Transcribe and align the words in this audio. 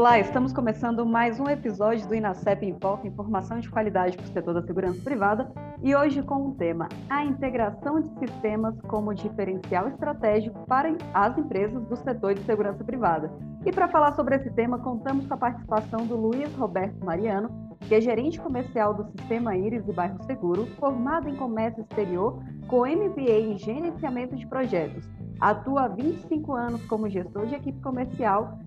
Olá, 0.00 0.18
estamos 0.18 0.50
começando 0.50 1.04
mais 1.04 1.38
um 1.38 1.46
episódio 1.46 2.08
do 2.08 2.14
Inacep 2.14 2.64
em 2.64 2.74
Foco, 2.80 3.06
informação 3.06 3.60
de 3.60 3.68
qualidade 3.68 4.16
para 4.16 4.24
o 4.24 4.32
setor 4.32 4.54
da 4.54 4.62
segurança 4.62 4.98
privada, 5.02 5.52
e 5.82 5.94
hoje 5.94 6.22
com 6.22 6.48
o 6.48 6.54
tema 6.54 6.88
a 7.10 7.22
integração 7.22 8.00
de 8.00 8.08
sistemas 8.18 8.80
como 8.88 9.12
diferencial 9.12 9.88
estratégico 9.88 10.66
para 10.66 10.96
as 11.12 11.36
empresas 11.36 11.84
do 11.84 11.94
setor 11.96 12.32
de 12.32 12.40
segurança 12.44 12.82
privada. 12.82 13.30
E 13.66 13.70
para 13.70 13.88
falar 13.88 14.14
sobre 14.14 14.36
esse 14.36 14.50
tema, 14.52 14.78
contamos 14.78 15.26
com 15.26 15.34
a 15.34 15.36
participação 15.36 16.06
do 16.06 16.16
Luiz 16.16 16.50
Roberto 16.54 17.04
Mariano, 17.04 17.76
que 17.80 17.94
é 17.94 18.00
gerente 18.00 18.40
comercial 18.40 18.94
do 18.94 19.04
Sistema 19.04 19.54
Íris 19.54 19.86
e 19.86 19.92
Bairro 19.92 20.24
Seguro, 20.24 20.64
formado 20.78 21.28
em 21.28 21.36
comércio 21.36 21.82
exterior, 21.82 22.42
com 22.66 22.86
MBA 22.86 23.38
em 23.38 23.58
gerenciamento 23.58 24.34
de 24.34 24.46
projetos. 24.46 25.06
Atua 25.38 25.82
há 25.82 25.88
25 25.88 26.54
anos 26.54 26.82
como 26.86 27.06
gestor 27.06 27.44
de 27.44 27.54
equipe 27.54 27.80
comercial 27.82 28.58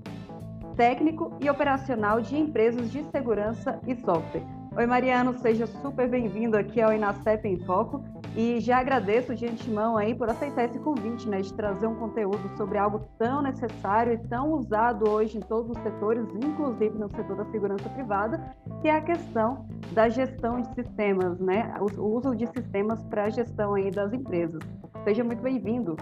técnico 0.75 1.31
e 1.39 1.49
operacional 1.49 2.21
de 2.21 2.37
empresas 2.37 2.91
de 2.91 3.03
segurança 3.11 3.79
e 3.87 3.95
software. 3.95 4.43
Oi, 4.75 4.87
Mariano, 4.87 5.37
seja 5.37 5.67
super 5.67 6.09
bem-vindo 6.09 6.57
aqui 6.57 6.81
ao 6.81 6.91
Inacep 6.91 7.47
em 7.47 7.59
Foco 7.59 8.03
e 8.35 8.59
já 8.59 8.79
agradeço 8.79 9.35
de 9.35 9.45
antemão 9.45 9.95
aí 9.97 10.15
por 10.15 10.27
aceitar 10.27 10.65
esse 10.65 10.79
convite, 10.79 11.29
né, 11.29 11.41
de 11.41 11.53
trazer 11.53 11.85
um 11.85 11.93
conteúdo 11.93 12.49
sobre 12.57 12.79
algo 12.79 13.01
tão 13.19 13.43
necessário 13.43 14.13
e 14.13 14.17
tão 14.17 14.51
usado 14.53 15.07
hoje 15.07 15.37
em 15.37 15.41
todos 15.41 15.69
os 15.69 15.83
setores, 15.83 16.25
inclusive 16.35 16.97
no 16.97 17.07
setor 17.09 17.35
da 17.35 17.45
segurança 17.45 17.87
privada, 17.89 18.41
que 18.81 18.87
é 18.87 18.95
a 18.95 19.01
questão 19.01 19.67
da 19.91 20.09
gestão 20.09 20.59
de 20.59 20.73
sistemas, 20.73 21.39
né, 21.39 21.71
o 21.79 22.01
uso 22.01 22.35
de 22.35 22.47
sistemas 22.47 23.03
para 23.03 23.25
a 23.25 23.29
gestão 23.29 23.75
aí 23.75 23.91
das 23.91 24.11
empresas. 24.11 24.63
Seja 25.03 25.23
muito 25.23 25.43
bem-vindo. 25.43 25.95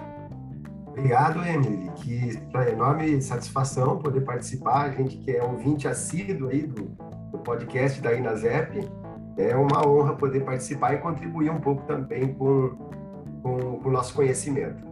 Obrigado, 0.91 1.43
Emily. 1.45 1.89
Que 1.95 2.39
é 2.55 2.71
enorme 2.71 3.21
satisfação 3.21 3.97
poder 3.97 4.21
participar. 4.21 4.85
A 4.85 4.89
gente 4.91 5.17
que 5.17 5.31
é 5.31 5.43
ouvinte 5.43 5.87
assíduo 5.87 6.49
aí 6.49 6.63
do, 6.63 6.83
do 7.31 7.37
podcast 7.39 8.01
da 8.01 8.13
Inazep. 8.13 8.87
É 9.37 9.55
uma 9.55 9.87
honra 9.87 10.13
poder 10.15 10.41
participar 10.41 10.93
e 10.93 10.97
contribuir 10.97 11.49
um 11.49 11.59
pouco 11.59 11.83
também 11.83 12.33
com, 12.33 12.69
com, 13.41 13.79
com 13.79 13.89
o 13.89 13.91
nosso 13.91 14.13
conhecimento. 14.13 14.91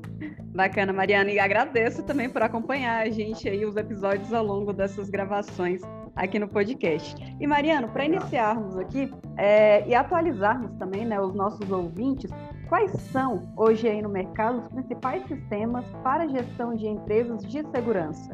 Bacana, 0.53 0.91
Mariana, 0.91 1.31
e 1.31 1.39
agradeço 1.39 2.03
também 2.03 2.29
por 2.29 2.41
acompanhar 2.41 3.05
a 3.05 3.09
gente 3.09 3.47
aí 3.47 3.65
os 3.65 3.75
episódios 3.75 4.33
ao 4.33 4.43
longo 4.43 4.73
dessas 4.73 5.09
gravações 5.09 5.81
aqui 6.15 6.39
no 6.39 6.47
podcast. 6.47 7.15
E 7.39 7.47
Mariano, 7.47 7.87
para 7.89 8.05
iniciarmos 8.05 8.77
aqui 8.77 9.11
é, 9.37 9.87
e 9.87 9.93
atualizarmos 9.93 10.73
também 10.77 11.05
né, 11.05 11.19
os 11.19 11.33
nossos 11.33 11.71
ouvintes, 11.71 12.31
Quais 12.69 12.91
são, 13.11 13.51
hoje 13.57 13.89
aí 13.89 13.99
no 13.99 14.09
mercado, 14.09 14.59
os 14.59 14.67
principais 14.67 15.27
sistemas 15.27 15.83
para 16.03 16.27
gestão 16.27 16.75
de 16.75 16.87
empresas 16.87 17.41
de 17.41 17.67
segurança? 17.71 18.31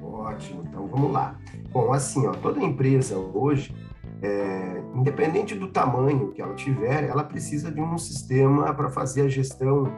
Ótimo, 0.00 0.62
então 0.64 0.86
vamos 0.86 1.12
lá. 1.12 1.36
Bom, 1.72 1.92
assim, 1.92 2.28
ó, 2.28 2.30
toda 2.30 2.62
empresa 2.62 3.18
hoje, 3.18 3.74
é, 4.22 4.80
independente 4.94 5.56
do 5.56 5.66
tamanho 5.66 6.30
que 6.30 6.40
ela 6.40 6.54
tiver, 6.54 7.08
ela 7.08 7.24
precisa 7.24 7.72
de 7.72 7.80
um 7.80 7.98
sistema 7.98 8.72
para 8.72 8.88
fazer 8.88 9.22
a 9.22 9.28
gestão 9.28 9.92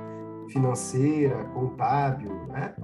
financeira, 0.49 1.45
contábil, 1.53 2.47
né? 2.49 2.75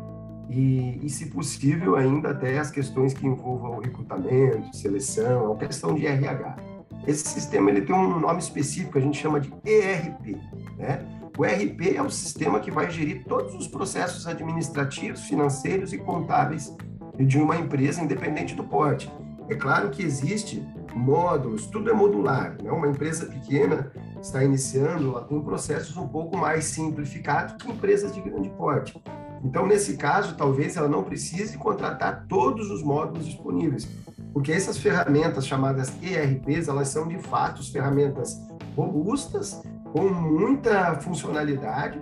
E, 0.51 1.01
e, 1.03 1.09
se 1.09 1.31
possível, 1.31 1.97
ainda 1.97 2.31
até 2.31 2.59
as 2.59 2.71
questões 2.71 3.15
que 3.15 3.27
envolvam 3.27 3.79
recrutamento, 3.79 4.77
seleção, 4.77 5.53
a 5.53 5.57
questão 5.57 5.95
de 5.95 6.07
RH. 6.07 6.76
Esse 7.07 7.29
sistema 7.29 7.71
ele 7.71 7.83
tem 7.83 7.95
um 7.95 8.19
nome 8.19 8.41
específico, 8.41 8.99
a 8.99 9.01
gente 9.01 9.19
chama 9.19 9.41
de 9.41 9.53
ERP. 9.65 10.37
Né? 10.77 11.07
O 11.39 11.45
ERP 11.45 11.97
é 11.97 12.03
o 12.03 12.11
sistema 12.11 12.59
que 12.61 12.71
vai 12.71 12.91
gerir 12.91 13.25
todos 13.25 13.55
os 13.55 13.69
processos 13.69 14.27
administrativos, 14.27 15.23
financeiros 15.23 15.93
e 15.93 15.99
contábeis 15.99 16.75
de 17.19 17.39
uma 17.39 17.57
empresa, 17.57 18.03
independente 18.03 18.55
do 18.55 18.65
porte. 18.65 19.11
É 19.49 19.55
claro 19.55 19.91
que 19.91 20.03
existe 20.03 20.67
módulos, 20.95 21.67
tudo 21.67 21.91
é 21.91 21.93
modular. 21.93 22.57
Né? 22.63 22.71
Uma 22.71 22.89
empresa 22.89 23.27
pequena 23.27 23.93
está 24.21 24.43
iniciando, 24.43 25.11
ela 25.11 25.25
tem 25.25 25.41
processos 25.41 25.97
um 25.97 26.09
pouco 26.09 26.37
mais 26.37 26.65
simplificados 26.65 27.63
que 27.63 27.71
empresas 27.71 28.13
de 28.13 28.21
grande 28.21 28.49
porte. 28.51 29.01
Então, 29.45 29.67
nesse 29.67 29.97
caso, 29.97 30.35
talvez 30.37 30.77
ela 30.77 30.89
não 30.89 31.05
precise 31.05 31.57
contratar 31.59 32.27
todos 32.27 32.71
os 32.71 32.83
módulos 32.83 33.27
disponíveis, 33.27 33.87
porque 34.37 34.53
essas 34.53 34.77
ferramentas 34.77 35.47
chamadas 35.47 35.91
ERPs, 36.03 36.69
elas 36.69 36.89
são 36.89 37.09
de 37.09 37.19
fato 37.19 37.65
ferramentas 37.73 38.39
robustas, 38.77 39.63
com 39.95 40.11
muita 40.11 40.95
funcionalidade 40.97 41.99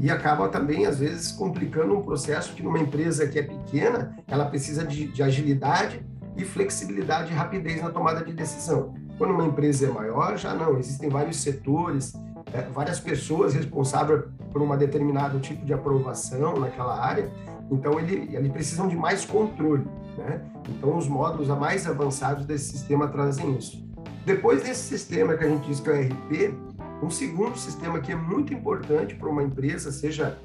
e 0.00 0.10
acaba 0.10 0.48
também, 0.48 0.84
às 0.84 0.98
vezes, 0.98 1.30
complicando 1.30 1.96
um 1.96 2.02
processo 2.02 2.54
que 2.54 2.62
numa 2.64 2.80
empresa 2.80 3.28
que 3.28 3.38
é 3.38 3.42
pequena, 3.44 4.16
ela 4.26 4.46
precisa 4.46 4.84
de, 4.84 5.06
de 5.06 5.22
agilidade 5.22 6.04
e 6.36 6.44
flexibilidade 6.44 7.30
e 7.30 7.36
rapidez 7.36 7.80
na 7.80 7.90
tomada 7.90 8.24
de 8.24 8.32
decisão. 8.32 8.92
Quando 9.16 9.30
uma 9.30 9.46
empresa 9.46 9.86
é 9.86 9.88
maior, 9.88 10.36
já 10.36 10.54
não, 10.54 10.80
existem 10.80 11.08
vários 11.08 11.36
setores, 11.36 12.14
é, 12.52 12.62
várias 12.62 12.98
pessoas 12.98 13.54
responsáveis 13.54 14.24
por 14.50 14.60
um 14.60 14.76
determinado 14.76 15.38
tipo 15.38 15.64
de 15.64 15.72
aprovação 15.72 16.58
naquela 16.58 17.00
área, 17.00 17.30
então 17.70 17.96
ele, 18.00 18.34
ele 18.34 18.50
precisam 18.50 18.88
de 18.88 18.96
mais 18.96 19.24
controle. 19.24 19.86
Né? 20.16 20.40
Então, 20.68 20.96
os 20.96 21.08
módulos 21.08 21.48
mais 21.48 21.86
avançados 21.86 22.44
desse 22.44 22.70
sistema 22.70 23.08
trazem 23.08 23.56
isso. 23.56 23.84
Depois 24.24 24.62
desse 24.62 24.82
sistema 24.82 25.36
que 25.36 25.44
a 25.44 25.48
gente 25.48 25.66
diz 25.66 25.80
que 25.80 25.88
é 25.88 25.92
o 25.92 26.02
RP, 26.02 26.54
um 27.02 27.10
segundo 27.10 27.56
sistema 27.56 28.00
que 28.00 28.12
é 28.12 28.16
muito 28.16 28.52
importante 28.52 29.14
para 29.14 29.28
uma 29.28 29.42
empresa, 29.42 29.92
seja 29.92 30.38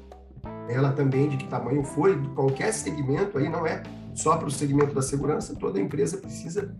ela 0.68 0.92
também 0.92 1.28
de 1.28 1.36
que 1.36 1.46
tamanho 1.48 1.82
for, 1.82 2.18
de 2.18 2.28
qualquer 2.30 2.72
segmento, 2.72 3.38
aí 3.38 3.48
não 3.48 3.66
é 3.66 3.82
só 4.14 4.36
para 4.36 4.46
o 4.46 4.50
segmento 4.50 4.94
da 4.94 5.02
segurança, 5.02 5.56
toda 5.56 5.80
empresa 5.80 6.18
precisa 6.18 6.74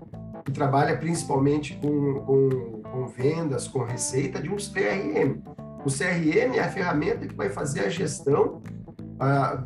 e 0.47 0.53
trabalha 0.53 0.97
principalmente 0.97 1.75
com, 1.77 2.21
com, 2.21 2.83
com 2.83 3.07
vendas, 3.07 3.67
com 3.67 3.81
receita, 3.85 4.41
de 4.41 4.49
um 4.49 4.57
CRM. 4.57 5.41
O 5.85 5.91
CRM 5.91 6.57
é 6.57 6.61
a 6.61 6.71
ferramenta 6.71 7.27
que 7.27 7.35
vai 7.35 7.49
fazer 7.49 7.81
a 7.81 7.89
gestão 7.89 8.63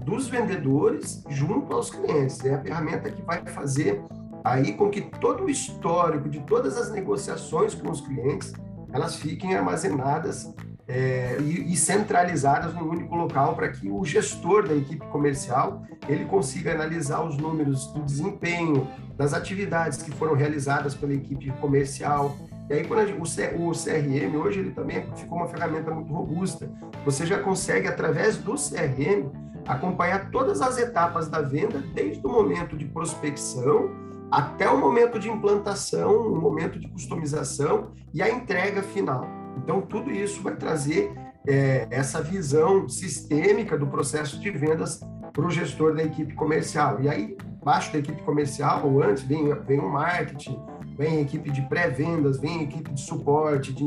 dos 0.04 0.28
vendedores 0.28 1.24
junto 1.28 1.72
aos 1.72 1.90
clientes. 1.90 2.44
É 2.44 2.54
a 2.54 2.60
ferramenta 2.60 3.10
que 3.10 3.22
vai 3.22 3.44
fazer 3.46 4.02
aí 4.44 4.74
com 4.74 4.88
que 4.90 5.00
todo 5.00 5.44
o 5.44 5.50
histórico 5.50 6.28
de 6.28 6.40
todas 6.40 6.76
as 6.76 6.90
negociações 6.90 7.74
com 7.74 7.90
os 7.90 8.00
clientes 8.00 8.52
elas 8.92 9.16
fiquem 9.16 9.54
armazenadas 9.54 10.54
é, 10.88 11.36
e, 11.40 11.72
e, 11.72 11.76
centralizadas 11.76 12.72
num 12.72 12.88
único 12.88 13.14
local 13.16 13.56
para 13.56 13.68
que 13.68 13.90
o 13.90 14.04
gestor 14.04 14.68
da 14.68 14.74
equipe 14.74 15.04
comercial 15.06 15.82
ele 16.08 16.24
consiga 16.26 16.72
analisar 16.72 17.24
os 17.24 17.36
números 17.36 17.88
do 17.88 18.02
desempenho 18.02 18.86
das 19.16 19.34
atividades 19.34 20.00
que 20.00 20.12
foram 20.12 20.34
realizadas 20.34 20.94
pela 20.94 21.12
equipe 21.12 21.50
comercial 21.60 22.36
e 22.68 22.74
aí 22.74 22.84
quando 22.84 23.08
o, 23.20 23.72
CRM 23.72 24.36
hoje 24.36 24.60
ele 24.60 24.70
também 24.70 25.06
ficou 25.14 25.38
uma 25.38 25.48
ferramenta 25.48 25.90
muito 25.90 26.12
robusta 26.12 26.70
você 27.04 27.24
já 27.24 27.38
consegue 27.38 27.86
através 27.86 28.36
do 28.36 28.54
CRM 28.54 29.30
acompanhar 29.66 30.30
todas 30.30 30.60
as 30.60 30.78
etapas 30.78 31.28
da 31.28 31.40
venda, 31.40 31.82
desde 31.94 32.24
o 32.26 32.30
momento 32.30 32.76
de 32.76 32.84
prospecção 32.84 33.90
até 34.30 34.68
o 34.68 34.78
momento 34.78 35.18
de 35.18 35.28
implantação, 35.28 36.28
o 36.28 36.40
momento 36.40 36.78
de 36.78 36.88
customização 36.88 37.92
e 38.12 38.22
a 38.22 38.28
entrega 38.28 38.82
final. 38.82 39.26
Então, 39.56 39.80
tudo 39.80 40.10
isso 40.10 40.42
vai 40.42 40.56
trazer 40.56 41.12
é, 41.46 41.86
essa 41.90 42.20
visão 42.20 42.88
sistêmica 42.88 43.78
do 43.78 43.86
processo 43.86 44.40
de 44.40 44.50
vendas 44.50 45.00
para 45.32 45.46
o 45.46 45.50
gestor 45.50 45.94
da 45.94 46.02
equipe 46.02 46.34
comercial. 46.34 47.00
E 47.00 47.08
aí, 47.08 47.36
abaixo 47.62 47.92
da 47.92 47.98
equipe 47.98 48.22
comercial, 48.22 48.84
ou 48.84 49.02
antes, 49.02 49.22
vem, 49.22 49.54
vem 49.60 49.78
o 49.78 49.88
marketing, 49.88 50.60
vem 50.96 51.20
equipe 51.20 51.50
de 51.50 51.62
pré-vendas, 51.62 52.38
vem 52.38 52.62
equipe 52.62 52.92
de 52.92 53.00
suporte, 53.00 53.72
de 53.72 53.84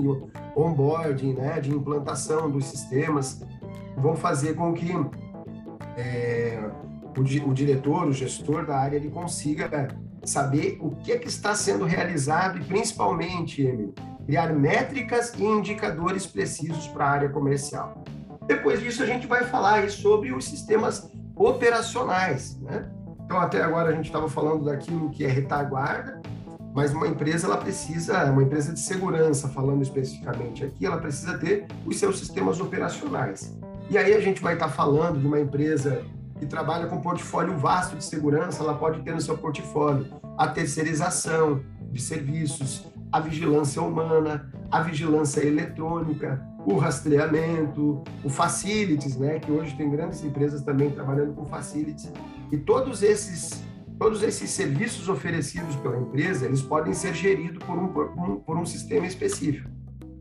onboarding, 0.56 1.34
né, 1.34 1.60
de 1.60 1.72
implantação 1.72 2.50
dos 2.50 2.66
sistemas, 2.66 3.42
vão 3.98 4.16
fazer 4.16 4.56
com 4.56 4.74
que 4.74 4.92
é, 5.98 6.60
o, 7.18 7.22
o, 7.50 7.54
diretor, 7.54 8.08
o 8.08 8.14
gestor 8.14 8.66
da 8.66 8.78
área, 8.78 8.96
ele 8.96 9.10
consiga 9.10 9.90
saber 10.24 10.78
o 10.82 10.92
que, 10.92 11.12
é 11.12 11.18
que 11.18 11.28
está 11.28 11.56
sendo 11.56 11.86
realizado 11.86 12.60
e, 12.60 12.64
principalmente, 12.64 13.92
criar 14.26 14.54
métricas 14.54 15.34
e 15.34 15.44
indicadores 15.44 16.28
precisos 16.28 16.88
para 16.88 17.06
a 17.06 17.10
área 17.10 17.30
comercial. 17.30 18.04
Depois 18.46 18.80
disso, 18.80 19.02
a 19.04 19.06
gente 19.06 19.28
vai 19.28 19.44
falar 19.46 19.90
sobre 19.90 20.32
os 20.32 20.46
sistemas 20.46 21.10
operacionais, 21.36 22.60
né? 22.60 22.90
Então, 23.24 23.40
até 23.40 23.62
agora 23.62 23.90
a 23.90 23.94
gente 23.94 24.06
estava 24.06 24.28
falando 24.28 24.66
daquilo 24.66 25.12
que 25.12 25.24
é 25.24 25.28
retaguarda, 25.28 26.19
mas 26.80 26.94
uma 26.94 27.10
empresa 27.10 27.46
ela 27.46 27.58
precisa, 27.58 28.32
uma 28.32 28.42
empresa 28.42 28.72
de 28.72 28.80
segurança, 28.80 29.50
falando 29.50 29.82
especificamente 29.82 30.64
aqui, 30.64 30.86
ela 30.86 30.98
precisa 30.98 31.38
ter 31.38 31.66
os 31.86 32.00
seus 32.00 32.18
sistemas 32.18 32.62
operacionais. 32.62 33.54
E 33.90 33.98
aí 33.98 34.14
a 34.14 34.22
gente 34.22 34.42
vai 34.42 34.54
estar 34.54 34.70
falando 34.70 35.20
de 35.20 35.28
uma 35.28 35.42
empresa 35.42 36.06
que 36.40 36.46
trabalha 36.46 36.88
com 36.88 37.02
portfólio 37.02 37.58
vasto 37.58 37.98
de 37.98 38.06
segurança, 38.06 38.64
ela 38.64 38.76
pode 38.76 39.02
ter 39.02 39.14
no 39.14 39.20
seu 39.20 39.38
portfólio 39.38 40.06
a 40.38 40.48
terceirização 40.48 41.62
de 41.92 42.02
serviços, 42.02 42.88
a 43.12 43.20
vigilância 43.20 43.82
humana, 43.82 44.50
a 44.72 44.82
vigilância 44.82 45.46
eletrônica, 45.46 46.42
o 46.66 46.78
rastreamento, 46.78 48.02
o 48.24 48.30
facilities, 48.30 49.18
né, 49.18 49.38
que 49.38 49.52
hoje 49.52 49.76
tem 49.76 49.90
grandes 49.90 50.24
empresas 50.24 50.62
também 50.62 50.90
trabalhando 50.92 51.34
com 51.34 51.46
facilities. 51.46 52.10
E 52.50 52.58
todos 52.58 53.04
esses 53.04 53.68
todos 54.00 54.24
esses 54.24 54.50
serviços 54.50 55.10
oferecidos 55.10 55.76
pela 55.76 55.98
empresa, 55.98 56.46
eles 56.46 56.62
podem 56.62 56.94
ser 56.94 57.14
geridos 57.14 57.62
por 57.64 57.78
um, 57.78 57.88
por 57.90 58.06
um, 58.08 58.36
por 58.38 58.58
um 58.58 58.66
sistema 58.66 59.06
específico. 59.06 59.70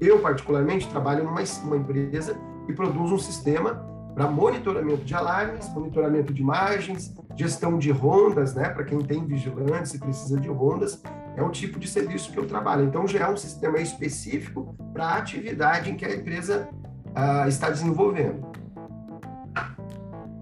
Eu, 0.00 0.18
particularmente, 0.18 0.88
trabalho 0.88 1.24
numa 1.24 1.42
uma 1.62 1.76
empresa 1.76 2.36
que 2.66 2.72
produz 2.72 3.12
um 3.12 3.18
sistema 3.18 3.86
para 4.14 4.26
monitoramento 4.26 5.04
de 5.04 5.14
alarmes, 5.14 5.68
monitoramento 5.68 6.34
de 6.34 6.42
imagens, 6.42 7.14
gestão 7.36 7.78
de 7.78 7.92
rondas, 7.92 8.52
né? 8.52 8.68
Para 8.68 8.84
quem 8.84 8.98
tem 8.98 9.24
vigilantes 9.24 9.94
e 9.94 9.98
precisa 9.98 10.40
de 10.40 10.48
rondas, 10.48 11.00
é 11.36 11.42
o 11.42 11.50
tipo 11.50 11.78
de 11.78 11.88
serviço 11.88 12.32
que 12.32 12.38
eu 12.38 12.46
trabalho. 12.46 12.84
Então, 12.84 13.06
já 13.06 13.20
é 13.20 13.30
um 13.30 13.36
sistema 13.36 13.78
específico 13.78 14.74
para 14.92 15.06
a 15.06 15.18
atividade 15.18 15.90
em 15.90 15.96
que 15.96 16.04
a 16.04 16.12
empresa 16.12 16.68
uh, 17.06 17.48
está 17.48 17.70
desenvolvendo. 17.70 18.47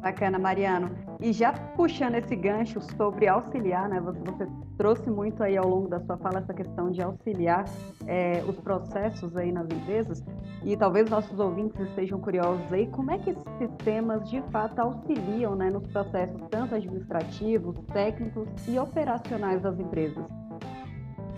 Bacana, 0.07 0.39
Mariano. 0.39 0.93
E 1.21 1.33
já 1.33 1.53
puxando 1.53 2.15
esse 2.15 2.37
gancho 2.37 2.81
sobre 2.97 3.27
auxiliar, 3.27 3.89
né? 3.89 4.01
Você, 4.01 4.21
você 4.21 4.47
trouxe 4.79 5.11
muito 5.11 5.43
aí 5.43 5.57
ao 5.57 5.69
longo 5.69 5.89
da 5.89 5.99
sua 5.99 6.17
fala 6.19 6.39
essa 6.39 6.55
questão 6.55 6.93
de 6.93 7.03
auxiliar 7.03 7.65
é, 8.07 8.41
os 8.47 8.55
processos 8.61 9.37
aí 9.37 9.51
nas 9.51 9.67
empresas. 9.67 10.23
E 10.65 10.77
talvez 10.77 11.11
nossos 11.11 11.41
ouvintes 11.41 11.81
estejam 11.81 12.21
curiosos 12.21 12.73
aí, 12.73 12.87
como 12.87 13.11
é 13.11 13.19
que 13.19 13.31
esses 13.31 13.43
sistemas 13.59 14.31
de 14.31 14.41
fato 14.53 14.79
auxiliam 14.79 15.57
né, 15.57 15.71
nos 15.71 15.85
processos 15.89 16.41
tanto 16.53 16.77
administrativos, 16.77 17.77
técnicos 17.93 18.49
e 18.69 18.79
operacionais 18.79 19.61
das 19.61 19.77
empresas? 19.81 20.25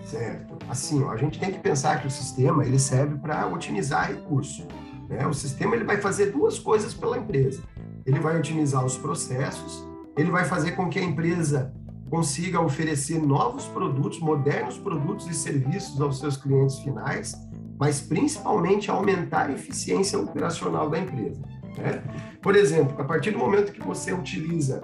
Certo. 0.03 0.59
Assim, 0.69 1.03
ó, 1.03 1.09
a 1.09 1.17
gente 1.17 1.39
tem 1.39 1.51
que 1.51 1.59
pensar 1.59 2.01
que 2.01 2.05
o 2.07 2.11
sistema 2.11 2.63
ele 2.63 2.77
serve 2.77 3.17
para 3.17 3.47
otimizar 3.47 4.09
recurso. 4.09 4.67
Né? 5.07 5.25
O 5.25 5.33
sistema 5.33 5.75
ele 5.75 5.85
vai 5.85 5.97
fazer 5.97 6.27
duas 6.27 6.59
coisas 6.59 6.93
pela 6.93 7.17
empresa 7.17 7.63
ele 8.09 8.19
vai 8.19 8.37
otimizar 8.37 8.83
os 8.83 8.97
processos, 8.97 9.87
ele 10.17 10.31
vai 10.31 10.43
fazer 10.43 10.71
com 10.71 10.89
que 10.89 10.97
a 10.97 11.03
empresa 11.03 11.71
consiga 12.09 12.59
oferecer 12.59 13.21
novos 13.21 13.65
produtos, 13.67 14.19
modernos 14.19 14.79
produtos 14.79 15.27
e 15.27 15.33
serviços 15.33 16.01
aos 16.01 16.19
seus 16.19 16.35
clientes 16.35 16.79
finais, 16.79 17.35
mas 17.79 18.01
principalmente 18.01 18.89
aumentar 18.89 19.49
a 19.49 19.51
eficiência 19.51 20.19
operacional 20.19 20.89
da 20.89 20.97
empresa. 20.97 21.39
Né? 21.77 22.01
Por 22.41 22.55
exemplo, 22.55 22.99
a 22.99 23.03
partir 23.03 23.29
do 23.29 23.37
momento 23.37 23.71
que 23.71 23.81
você 23.81 24.11
utiliza 24.11 24.81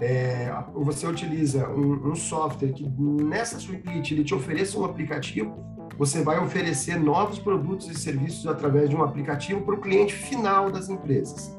é, 0.00 0.50
você 0.72 1.06
utiliza 1.06 1.68
um, 1.68 2.12
um, 2.12 2.14
software 2.14 2.72
que 2.72 2.88
nessa 2.88 3.58
suíte 3.58 4.14
ele 4.14 4.24
te 4.24 4.34
ofereça 4.34 4.78
um 4.78 4.84
aplicativo, 4.86 5.54
você 5.98 6.22
vai 6.22 6.38
oferecer 6.38 6.98
novos 6.98 7.38
produtos 7.38 7.86
e 7.90 7.94
serviços 7.94 8.46
através 8.46 8.88
de 8.88 8.96
um 8.96 9.02
aplicativo 9.02 9.60
para 9.60 9.74
o 9.74 9.78
cliente 9.78 10.14
final 10.14 10.70
das 10.70 10.88
empresas. 10.88 11.54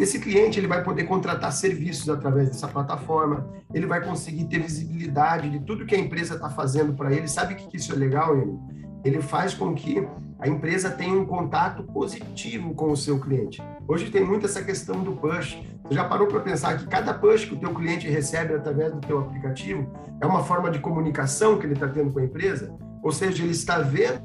Esse 0.00 0.18
cliente 0.18 0.58
ele 0.58 0.66
vai 0.66 0.82
poder 0.82 1.04
contratar 1.04 1.52
serviços 1.52 2.08
através 2.08 2.48
dessa 2.48 2.66
plataforma, 2.66 3.46
ele 3.74 3.84
vai 3.84 4.02
conseguir 4.02 4.46
ter 4.46 4.58
visibilidade 4.58 5.50
de 5.50 5.60
tudo 5.60 5.84
que 5.84 5.94
a 5.94 5.98
empresa 5.98 6.36
está 6.36 6.48
fazendo 6.48 6.94
para 6.94 7.12
ele. 7.12 7.28
Sabe 7.28 7.52
o 7.52 7.56
que 7.58 7.76
isso 7.76 7.92
é 7.92 7.96
legal, 7.96 8.34
ele? 8.34 8.58
Ele 9.04 9.20
faz 9.20 9.52
com 9.52 9.74
que 9.74 10.08
a 10.38 10.48
empresa 10.48 10.90
tenha 10.90 11.12
um 11.12 11.26
contato 11.26 11.82
positivo 11.82 12.72
com 12.72 12.90
o 12.90 12.96
seu 12.96 13.20
cliente. 13.20 13.62
Hoje 13.86 14.10
tem 14.10 14.24
muito 14.24 14.46
essa 14.46 14.64
questão 14.64 15.04
do 15.04 15.12
push. 15.12 15.58
Você 15.84 15.94
já 15.94 16.04
parou 16.04 16.26
para 16.28 16.40
pensar 16.40 16.78
que 16.78 16.86
cada 16.86 17.12
push 17.12 17.44
que 17.44 17.54
o 17.54 17.58
teu 17.58 17.74
cliente 17.74 18.08
recebe 18.08 18.54
através 18.54 18.94
do 18.94 19.00
teu 19.00 19.18
aplicativo 19.18 19.86
é 20.18 20.24
uma 20.24 20.42
forma 20.42 20.70
de 20.70 20.78
comunicação 20.78 21.58
que 21.58 21.66
ele 21.66 21.74
está 21.74 21.86
tendo 21.86 22.10
com 22.10 22.20
a 22.20 22.24
empresa? 22.24 22.74
Ou 23.02 23.12
seja, 23.12 23.42
ele 23.42 23.52
está 23.52 23.80
vendo 23.80 24.22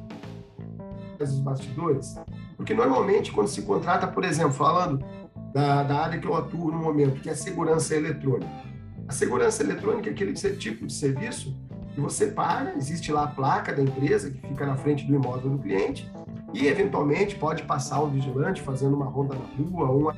os 1.20 1.40
bastidores? 1.40 2.16
Porque 2.56 2.74
normalmente 2.74 3.34
quando 3.34 3.50
se 3.50 3.62
contrata, 3.64 4.08
por 4.08 4.24
exemplo, 4.24 4.54
falando 4.54 5.04
da, 5.56 5.84
da 5.84 6.02
área 6.02 6.20
que 6.20 6.28
eu 6.28 6.36
atuo 6.36 6.70
no 6.70 6.80
momento, 6.80 7.22
que 7.22 7.30
é 7.30 7.32
a 7.32 7.36
segurança 7.36 7.96
eletrônica. 7.96 8.52
A 9.08 9.14
segurança 9.14 9.64
eletrônica 9.64 10.10
é 10.10 10.12
aquele 10.12 10.34
tipo 10.34 10.86
de 10.86 10.92
serviço 10.92 11.58
que 11.94 12.02
você 12.02 12.28
paga, 12.28 12.74
existe 12.76 13.10
lá 13.10 13.24
a 13.24 13.28
placa 13.28 13.72
da 13.72 13.82
empresa 13.82 14.30
que 14.30 14.46
fica 14.46 14.66
na 14.66 14.76
frente 14.76 15.06
do 15.06 15.16
imóvel 15.16 15.52
do 15.52 15.60
cliente 15.60 16.12
e, 16.54 16.68
eventualmente, 16.68 17.38
pode 17.38 17.64
passar 17.64 18.04
um 18.04 18.10
vigilante 18.10 18.62
fazendo 18.62 18.98
uma 18.98 19.06
ronda 19.06 19.34
na 19.36 19.46
rua 19.46 19.90
ou 19.90 20.10
um 20.10 20.14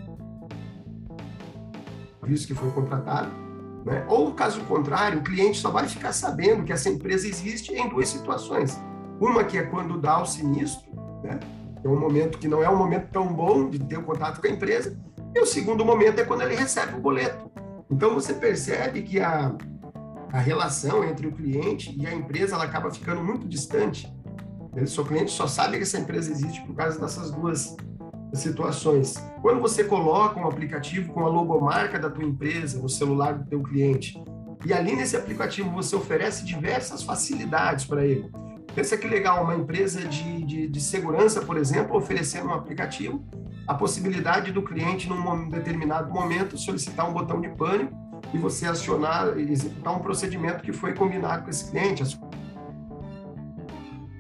serviço 2.22 2.48
que 2.48 2.56
foi 2.56 2.72
contratado. 2.72 3.30
Né? 3.86 4.04
Ou, 4.10 4.34
caso 4.34 4.60
contrário, 4.62 5.20
o 5.20 5.24
cliente 5.24 5.60
só 5.60 5.70
vai 5.70 5.88
ficar 5.88 6.14
sabendo 6.14 6.64
que 6.64 6.74
essa 6.74 6.90
empresa 6.90 7.28
existe 7.28 7.72
em 7.76 7.88
duas 7.88 8.10
situações. 8.10 8.82
Uma 9.22 9.44
que 9.44 9.60
é 9.60 9.62
quando 9.62 10.00
dá 10.00 10.20
o 10.20 10.26
sinistro, 10.26 10.90
né? 11.24 11.40
é 11.84 11.88
um 11.88 12.00
momento 12.00 12.40
que 12.40 12.48
não 12.48 12.64
é 12.64 12.70
um 12.70 12.76
momento 12.76 13.12
tão 13.12 13.32
bom 13.32 13.70
de 13.70 13.78
ter 13.78 13.98
o 13.98 14.00
um 14.00 14.04
contato 14.04 14.42
com 14.42 14.48
a 14.48 14.50
empresa, 14.50 14.98
e 15.38 15.40
o 15.40 15.46
segundo 15.46 15.86
momento 15.86 16.20
é 16.20 16.26
quando 16.26 16.42
ele 16.42 16.56
recebe 16.56 16.98
o 16.98 17.00
boleto. 17.00 17.50
Então 17.92 18.14
você 18.16 18.34
percebe 18.34 19.04
que 19.04 19.20
a, 19.20 19.56
a 20.34 20.40
relação 20.40 21.04
entre 21.04 21.28
o 21.28 21.32
cliente 21.32 21.96
e 21.96 22.08
a 22.08 22.14
empresa 22.14 22.56
ela 22.56 22.64
acaba 22.64 22.90
ficando 22.90 23.24
muito 23.24 23.48
distante. 23.48 24.12
O 24.74 24.88
seu 24.88 25.06
cliente 25.06 25.32
só 25.32 25.46
sabe 25.46 25.78
que 25.78 25.84
essa 25.84 26.00
empresa 26.00 26.32
existe 26.32 26.62
por 26.66 26.76
causa 26.76 27.00
dessas 27.00 27.30
duas 27.30 27.76
situações. 28.34 29.16
Quando 29.42 29.62
você 29.62 29.84
coloca 29.84 30.40
um 30.40 30.48
aplicativo 30.48 31.14
com 31.14 31.24
a 31.24 31.30
logomarca 31.30 32.00
da 32.00 32.10
tua 32.10 32.24
empresa 32.24 32.80
no 32.80 32.90
celular 32.90 33.34
do 33.34 33.48
teu 33.48 33.62
cliente, 33.62 34.20
e 34.66 34.74
ali 34.74 34.96
nesse 34.96 35.16
aplicativo 35.16 35.70
você 35.70 35.96
oferece 35.96 36.44
diversas 36.46 37.04
facilidades 37.04 37.86
para 37.86 38.04
ele. 38.04 38.30
Pensa 38.74 38.98
que 38.98 39.08
legal, 39.08 39.44
uma 39.44 39.56
empresa 39.56 40.02
de, 40.02 40.44
de, 40.44 40.68
de 40.68 40.82
segurança, 40.82 41.42
por 41.42 41.58
exemplo, 41.58 41.96
oferecendo 41.96 42.50
um 42.50 42.54
aplicativo 42.54 43.24
a 43.68 43.74
possibilidade 43.74 44.52
do 44.52 44.62
cliente, 44.62 45.10
num 45.10 45.50
determinado 45.50 46.12
momento, 46.12 46.58
solicitar 46.58 47.10
um 47.10 47.14
botão 47.14 47.42
de 47.42 47.50
pânico 47.50 47.94
e 48.34 48.38
você 48.38 48.66
acionar 48.66 49.38
executar 49.38 49.96
um 49.96 50.00
procedimento 50.00 50.64
que 50.64 50.72
foi 50.72 50.94
combinado 50.94 51.44
com 51.44 51.50
esse 51.50 51.70
cliente. 51.70 52.18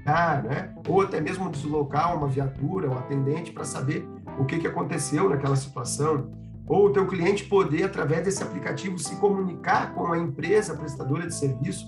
Ah, 0.05 0.41
né? 0.41 0.73
Ou 0.87 1.01
até 1.01 1.21
mesmo 1.21 1.49
deslocar 1.49 2.15
uma 2.15 2.27
viatura, 2.27 2.89
um 2.89 2.97
atendente, 2.97 3.51
para 3.51 3.63
saber 3.63 4.07
o 4.37 4.45
que, 4.45 4.59
que 4.59 4.67
aconteceu 4.67 5.29
naquela 5.29 5.55
situação. 5.55 6.31
Ou 6.65 6.87
o 6.87 6.89
teu 6.91 7.07
cliente 7.07 7.45
poder, 7.45 7.83
através 7.83 8.23
desse 8.25 8.43
aplicativo, 8.43 8.99
se 8.99 9.15
comunicar 9.15 9.93
com 9.93 10.11
a 10.11 10.17
empresa 10.17 10.75
prestadora 10.75 11.25
de 11.25 11.33
serviço, 11.33 11.87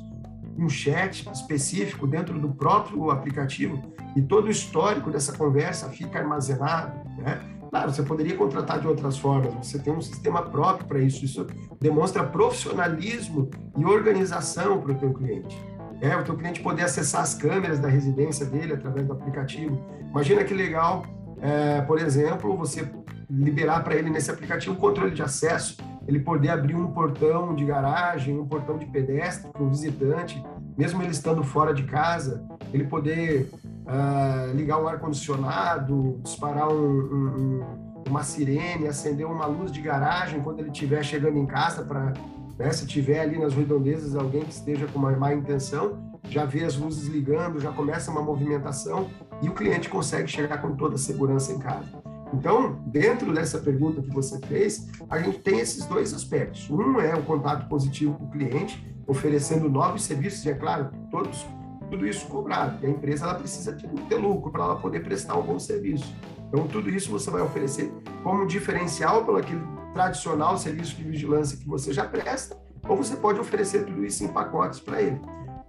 um 0.63 0.70
chat 0.70 1.30
específico 1.32 2.06
dentro 2.08 2.39
do 2.39 2.50
próprio 2.50 3.12
aplicativo 3.12 3.82
e 4.16 4.22
todo 4.22 4.48
o 4.48 4.51
histórico 4.51 5.10
dessa 5.10 5.34
conversa 5.34 5.89
fica 5.89 6.20
armazenado, 6.20 6.94
né? 7.18 7.42
Claro, 7.70 7.94
você 7.94 8.01
poderia 8.01 8.36
contratar 8.36 8.80
de 8.80 8.88
outras 8.88 9.18
formas, 9.20 9.54
você 9.54 9.78
tem 9.78 9.94
um 9.94 10.01
sistema 10.01 10.42
próprio 10.42 10.88
para 10.88 11.00
isso, 11.00 11.24
isso 11.24 11.46
demonstra 11.80 12.24
profissionalismo 12.24 13.50
e 13.78 13.86
organização 13.86 14.82
para 14.82 14.92
o 14.92 14.96
teu 14.96 15.13
cliente. 15.13 15.56
É, 16.01 16.16
o 16.16 16.24
teu 16.24 16.36
cliente 16.36 16.62
poder 16.62 16.84
acessar 16.84 17.22
as 17.22 17.36
câmeras 17.36 17.78
da 17.78 17.88
residência 17.88 18.46
dele 18.46 18.74
através 18.74 19.06
do 19.06 19.13
aplicativo. 19.13 19.80
Imagina 20.10 20.44
que 20.44 20.54
legal, 20.54 21.06
é, 21.42 21.82
por 21.82 22.00
exemplo, 22.00 22.58
você 22.58 22.89
liberar 23.30 23.84
para 23.84 23.96
ele 23.96 24.10
nesse 24.10 24.32
aplicativo 24.32 24.74
um 24.74 24.78
controle 24.78 25.12
de 25.12 25.22
acesso, 25.22 25.78
ele 26.08 26.20
poder 26.20 26.50
abrir 26.50 26.75
um 26.75 26.88
portão 26.88 27.54
de 27.54 27.63
garagem, 27.66 28.39
um 28.39 28.48
portão 28.48 28.80
de 28.80 28.88
pedestre 28.88 29.51
para 29.51 29.62
o 29.62 29.70
visitante, 29.70 30.44
mesmo 30.79 31.03
ele 31.03 31.12
estando 31.12 31.43
fora 31.43 31.74
de 31.74 31.83
casa, 31.83 32.41
ele 32.74 32.86
poder 32.86 33.50
uh, 33.53 34.55
ligar 34.55 34.81
um 34.81 34.88
ar-condicionado, 34.88 36.21
disparar 36.24 36.69
um, 36.69 36.74
um, 36.74 38.03
uma 38.07 38.24
sirene, 38.24 38.88
acender 38.88 39.27
uma 39.27 39.45
luz 39.45 39.74
de 39.74 39.81
garagem 39.81 40.41
quando 40.41 40.62
ele 40.62 40.69
estiver 40.69 41.03
chegando 41.03 41.38
em 41.38 41.45
casa 41.45 41.83
para, 41.83 42.13
né, 42.57 42.71
se 42.71 42.88
tiver 42.88 43.19
ali 43.19 43.38
nas 43.38 43.53
redondezas 43.53 44.15
alguém 44.15 44.45
que 44.45 44.53
esteja 44.53 44.88
com 44.88 45.00
uma 45.00 45.12
má 45.12 45.33
intenção, 45.33 46.00
já 46.29 46.45
vê 46.45 46.63
as 46.63 46.77
luzes 46.77 47.09
ligando, 47.09 47.59
já 47.59 47.74
começa 47.74 48.09
uma 48.09 48.21
movimentação 48.21 49.09
e 49.41 49.50
o 49.50 49.53
cliente 49.53 49.89
consegue 49.89 50.29
chegar 50.29 50.62
com 50.62 50.77
toda 50.77 50.95
a 50.95 50.98
segurança 50.98 51.51
em 51.51 51.59
casa. 51.59 51.89
Então, 52.33 52.79
dentro 52.86 53.33
dessa 53.33 53.57
pergunta 53.57 54.01
que 54.01 54.13
você 54.13 54.39
fez, 54.48 54.88
a 55.09 55.19
gente 55.19 55.39
tem 55.39 55.59
esses 55.59 55.86
dois 55.86 56.13
aspectos. 56.13 56.69
Um 56.69 57.00
é 57.00 57.15
o 57.15 57.24
contato 57.24 57.67
positivo 57.67 58.13
com 58.13 58.25
o 58.25 58.29
cliente, 58.29 58.86
oferecendo 59.07 59.67
novos 59.67 60.03
serviços, 60.03 60.45
e 60.45 60.50
é 60.50 60.53
claro, 60.53 60.91
todos 61.09 61.45
tudo 61.89 62.05
isso 62.05 62.27
cobrado. 62.27 62.77
E 62.83 62.88
a 62.88 62.89
empresa 62.89 63.25
ela 63.25 63.36
precisa 63.36 63.74
ter 63.74 64.15
lucro 64.15 64.51
para 64.51 64.63
ela 64.63 64.75
poder 64.75 65.01
prestar 65.01 65.36
um 65.38 65.41
bom 65.41 65.59
serviço. 65.59 66.13
Então, 66.48 66.67
tudo 66.67 66.89
isso 66.89 67.09
você 67.09 67.29
vai 67.29 67.41
oferecer 67.41 67.91
como 68.24 68.45
diferencial 68.45 69.25
pelo 69.25 69.38
aquele 69.38 69.62
tradicional 69.93 70.57
serviço 70.57 70.95
de 70.95 71.03
vigilância 71.03 71.57
que 71.57 71.67
você 71.67 71.91
já 71.91 72.05
presta, 72.05 72.55
ou 72.88 72.95
você 72.95 73.15
pode 73.15 73.39
oferecer 73.39 73.86
tudo 73.86 74.05
isso 74.05 74.24
em 74.24 74.27
pacotes 74.27 74.79
para 74.79 75.01
ele. 75.01 75.19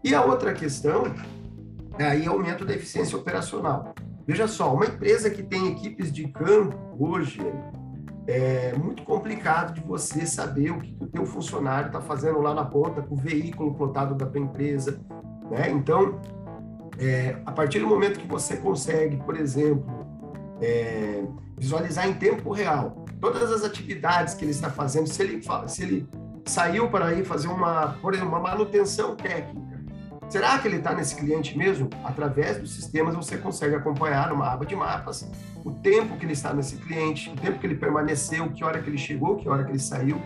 E 0.04 0.14
a 0.14 0.22
outra 0.24 0.52
questão 0.52 1.04
é 1.98 2.04
aí 2.04 2.26
aumento 2.26 2.64
da 2.64 2.74
eficiência 2.74 3.16
operacional. 3.18 3.94
Veja 4.30 4.46
só, 4.46 4.72
uma 4.72 4.86
empresa 4.86 5.28
que 5.28 5.42
tem 5.42 5.72
equipes 5.72 6.12
de 6.12 6.28
campo 6.28 6.78
hoje 6.96 7.40
é 8.28 8.72
muito 8.78 9.02
complicado 9.02 9.74
de 9.74 9.80
você 9.80 10.24
saber 10.24 10.70
o 10.70 10.78
que 10.78 10.96
o 11.00 11.08
teu 11.08 11.26
funcionário 11.26 11.88
está 11.88 12.00
fazendo 12.00 12.40
lá 12.40 12.54
na 12.54 12.64
ponta 12.64 13.02
com 13.02 13.16
o 13.16 13.18
veículo 13.18 13.74
plotado 13.74 14.14
da 14.14 14.26
tua 14.26 14.40
empresa, 14.40 15.00
né? 15.50 15.68
Então, 15.72 16.20
é, 16.96 17.42
a 17.44 17.50
partir 17.50 17.80
do 17.80 17.88
momento 17.88 18.20
que 18.20 18.28
você 18.28 18.56
consegue, 18.56 19.16
por 19.16 19.36
exemplo, 19.36 20.06
é, 20.62 21.24
visualizar 21.58 22.08
em 22.08 22.14
tempo 22.14 22.52
real 22.52 23.04
todas 23.20 23.50
as 23.50 23.64
atividades 23.64 24.34
que 24.34 24.44
ele 24.44 24.52
está 24.52 24.70
fazendo, 24.70 25.08
se 25.08 25.20
ele, 25.20 25.42
se 25.66 25.82
ele 25.82 26.08
saiu 26.44 26.88
para 26.88 27.12
ir 27.14 27.24
fazer 27.24 27.48
uma, 27.48 27.98
por 28.00 28.14
exemplo, 28.14 28.30
uma 28.30 28.40
manutenção 28.40 29.16
técnica, 29.16 29.79
será 30.30 30.58
que 30.58 30.68
ele 30.68 30.76
está 30.76 30.94
nesse 30.94 31.16
cliente 31.16 31.58
mesmo? 31.58 31.90
Através 32.04 32.58
dos 32.58 32.72
sistemas 32.72 33.14
você 33.14 33.36
consegue 33.36 33.74
acompanhar 33.74 34.30
numa 34.30 34.50
aba 34.50 34.64
de 34.64 34.74
mapas 34.76 35.28
o 35.64 35.70
tempo 35.72 36.16
que 36.16 36.24
ele 36.24 36.32
está 36.32 36.54
nesse 36.54 36.76
cliente, 36.76 37.28
o 37.30 37.36
tempo 37.36 37.58
que 37.58 37.66
ele 37.66 37.74
permaneceu, 37.74 38.50
que 38.50 38.64
hora 38.64 38.80
que 38.80 38.88
ele 38.88 38.96
chegou, 38.96 39.36
que 39.36 39.48
hora 39.48 39.64
que 39.64 39.70
ele 39.70 39.78
saiu, 39.78 40.20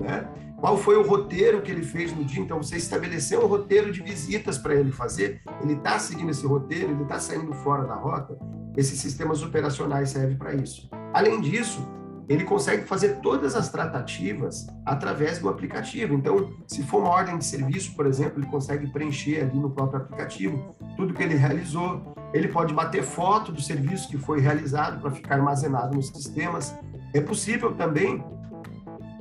né? 0.00 0.26
Qual 0.62 0.78
foi 0.78 0.96
o 0.96 1.02
roteiro 1.02 1.60
que 1.60 1.72
ele 1.72 1.82
fez 1.82 2.16
no 2.16 2.24
dia? 2.24 2.40
Então, 2.40 2.62
você 2.62 2.76
estabeleceu 2.76 3.42
um 3.42 3.48
roteiro 3.48 3.90
de 3.90 4.00
visitas 4.00 4.56
para 4.56 4.76
ele 4.76 4.92
fazer, 4.92 5.42
ele 5.60 5.72
está 5.72 5.98
seguindo 5.98 6.30
esse 6.30 6.46
roteiro, 6.46 6.92
ele 6.92 7.02
está 7.02 7.18
saindo 7.18 7.52
fora 7.52 7.84
da 7.84 7.96
rota. 7.96 8.38
Esses 8.76 9.00
sistemas 9.00 9.42
operacionais 9.42 10.10
servem 10.10 10.36
para 10.36 10.54
isso. 10.54 10.88
Além 11.12 11.40
disso, 11.40 11.84
ele 12.32 12.44
consegue 12.44 12.84
fazer 12.84 13.20
todas 13.20 13.54
as 13.54 13.68
tratativas 13.68 14.66
através 14.86 15.38
do 15.38 15.48
aplicativo. 15.48 16.14
Então, 16.14 16.50
se 16.66 16.82
for 16.82 17.02
uma 17.02 17.10
ordem 17.10 17.36
de 17.36 17.44
serviço, 17.44 17.94
por 17.94 18.06
exemplo, 18.06 18.40
ele 18.40 18.46
consegue 18.46 18.90
preencher 18.90 19.42
ali 19.42 19.58
no 19.58 19.70
próprio 19.70 20.00
aplicativo 20.00 20.74
tudo 20.96 21.12
que 21.12 21.22
ele 21.22 21.34
realizou. 21.34 22.14
Ele 22.32 22.48
pode 22.48 22.72
bater 22.72 23.02
foto 23.02 23.52
do 23.52 23.60
serviço 23.60 24.08
que 24.08 24.16
foi 24.16 24.40
realizado 24.40 25.00
para 25.00 25.10
ficar 25.10 25.34
armazenado 25.34 25.94
nos 25.94 26.08
sistemas. 26.08 26.74
É 27.12 27.20
possível 27.20 27.74
também 27.74 28.24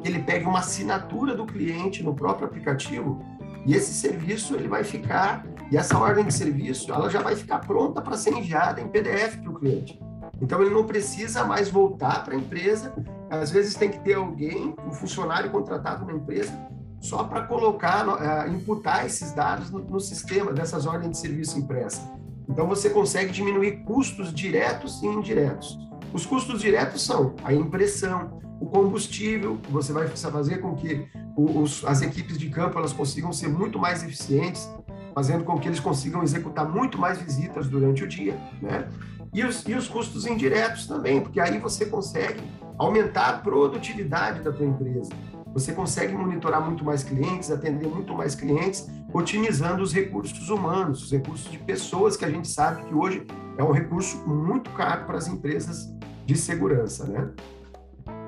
que 0.01 0.07
ele 0.07 0.19
pegue 0.19 0.45
uma 0.45 0.59
assinatura 0.59 1.35
do 1.35 1.45
cliente 1.45 2.01
no 2.01 2.13
próprio 2.13 2.47
aplicativo 2.47 3.23
e 3.65 3.75
esse 3.75 3.93
serviço 3.93 4.55
ele 4.55 4.67
vai 4.67 4.83
ficar 4.83 5.45
e 5.71 5.77
essa 5.77 5.97
ordem 5.97 6.25
de 6.25 6.33
serviço 6.33 6.91
ela 6.91 7.09
já 7.09 7.21
vai 7.21 7.35
ficar 7.35 7.59
pronta 7.59 8.01
para 8.01 8.17
ser 8.17 8.31
enviada 8.31 8.79
em 8.79 8.87
PDF 8.87 9.37
para 9.37 9.51
o 9.51 9.59
cliente. 9.59 9.99
Então 10.41 10.61
ele 10.61 10.73
não 10.73 10.85
precisa 10.85 11.45
mais 11.45 11.69
voltar 11.69 12.23
para 12.23 12.33
a 12.33 12.37
empresa. 12.37 12.93
Às 13.29 13.51
vezes 13.51 13.75
tem 13.75 13.89
que 13.89 13.99
ter 13.99 14.15
alguém, 14.15 14.75
um 14.85 14.91
funcionário 14.91 15.51
contratado 15.51 16.05
na 16.05 16.13
empresa, 16.13 16.51
só 16.99 17.23
para 17.23 17.43
colocar, 17.43 18.07
uh, 18.07 18.51
imputar 18.51 19.05
esses 19.05 19.31
dados 19.33 19.69
no, 19.69 19.79
no 19.79 19.99
sistema 19.99 20.51
dessas 20.51 20.85
ordens 20.85 21.11
de 21.11 21.17
serviço 21.17 21.59
impressa. 21.59 22.01
Então 22.49 22.67
você 22.67 22.89
consegue 22.89 23.31
diminuir 23.31 23.83
custos 23.83 24.33
diretos 24.33 25.01
e 25.01 25.05
indiretos. 25.05 25.77
Os 26.13 26.25
custos 26.25 26.59
diretos 26.59 27.03
são 27.03 27.35
a 27.43 27.53
impressão, 27.53 28.41
o 28.59 28.65
combustível, 28.65 29.57
você 29.69 29.93
vai 29.93 30.07
fazer 30.07 30.57
com 30.57 30.75
que 30.75 31.07
os, 31.35 31.85
as 31.85 32.01
equipes 32.01 32.37
de 32.37 32.49
campo 32.49 32.77
elas 32.77 32.93
consigam 32.93 33.31
ser 33.31 33.47
muito 33.47 33.79
mais 33.79 34.03
eficientes, 34.03 34.69
fazendo 35.15 35.43
com 35.43 35.57
que 35.57 35.67
eles 35.67 35.79
consigam 35.79 36.21
executar 36.21 36.69
muito 36.69 36.97
mais 36.97 37.19
visitas 37.19 37.67
durante 37.67 38.03
o 38.03 38.07
dia, 38.07 38.37
né? 38.61 38.87
E 39.33 39.43
os, 39.43 39.65
e 39.67 39.73
os 39.73 39.87
custos 39.87 40.25
indiretos 40.25 40.85
também, 40.85 41.21
porque 41.21 41.39
aí 41.39 41.57
você 41.57 41.85
consegue 41.85 42.41
aumentar 42.77 43.29
a 43.29 43.33
produtividade 43.37 44.41
da 44.41 44.51
tua 44.51 44.65
empresa. 44.65 45.11
Você 45.53 45.73
consegue 45.73 46.13
monitorar 46.13 46.65
muito 46.65 46.83
mais 46.83 47.03
clientes, 47.03 47.51
atender 47.51 47.87
muito 47.87 48.13
mais 48.13 48.35
clientes, 48.35 48.89
otimizando 49.13 49.83
os 49.83 49.93
recursos 49.93 50.49
humanos, 50.49 51.03
os 51.03 51.11
recursos 51.11 51.49
de 51.51 51.57
pessoas 51.57 52.15
que 52.15 52.25
a 52.25 52.29
gente 52.29 52.47
sabe 52.47 52.83
que 52.85 52.93
hoje 52.93 53.25
é 53.57 53.63
um 53.63 53.71
recurso 53.71 54.17
muito 54.27 54.69
caro 54.71 55.05
para 55.05 55.17
as 55.17 55.27
empresas 55.27 55.93
de 56.25 56.35
segurança, 56.35 57.05
né? 57.05 57.29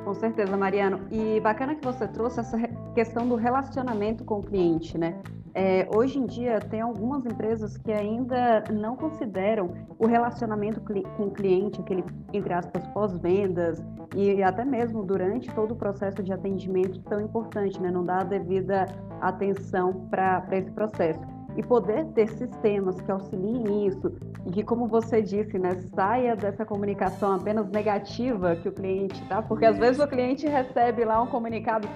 Com 0.04 0.14
certeza, 0.14 0.56
Mariano. 0.58 1.02
E 1.10 1.40
bacana 1.40 1.76
que 1.76 1.86
você 1.86 2.08
trouxe 2.08 2.42
essa 2.42 2.58
questão 2.94 3.28
do 3.28 3.36
relacionamento 3.36 4.26
com 4.26 4.40
o 4.40 4.44
cliente, 4.44 4.98
né? 4.98 5.22
É, 5.56 5.88
hoje 5.94 6.18
em 6.18 6.26
dia, 6.26 6.60
tem 6.60 6.82
algumas 6.82 7.26
empresas 7.26 7.78
que 7.78 7.92
ainda 7.92 8.64
não 8.72 8.96
consideram 8.96 9.72
o 10.00 10.08
relacionamento 10.08 10.82
com 10.82 11.24
o 11.26 11.32
cliente, 11.32 11.80
aquele, 11.80 12.04
entre 12.34 12.54
aspas, 12.54 12.86
pós-vendas, 12.88 13.84
e 14.16 14.42
até 14.42 14.66
mesmo 14.66 15.04
durante 15.04 15.54
todo 15.54 15.72
o 15.72 15.76
processo 15.76 16.24
de 16.24 16.34
atendimento 16.34 17.00
tão 17.02 17.22
importante, 17.22 17.80
né? 17.80 17.92
Não 17.92 18.04
dá 18.04 18.20
a 18.20 18.24
devida 18.24 18.86
atenção 19.22 20.08
para 20.10 20.44
esse 20.52 20.72
processo 20.72 21.22
e 21.56 21.64
poder 21.64 22.06
ter 22.14 22.28
sistemas 22.30 23.00
que 23.00 23.12
auxiliem 23.12 23.88
isso 23.88 24.12
e 24.46 24.52
que, 24.52 24.64
como 24.64 24.88
você 24.88 25.22
disse, 25.22 25.58
né, 25.60 25.70
saia 25.94 26.36
dessa 26.36 26.66
comunicação 26.66 27.36
apenas 27.36 27.70
negativa 27.70 28.56
que 28.56 28.70
o 28.70 28.72
cliente 28.72 29.24
tá, 29.28 29.42
porque 29.42 29.66
às 29.66 29.78
vezes 29.78 30.02
o 30.02 30.08
cliente 30.08 30.48
recebe 30.48 31.06
lá 31.06 31.22
um 31.22 31.28
comunicado 31.28 31.88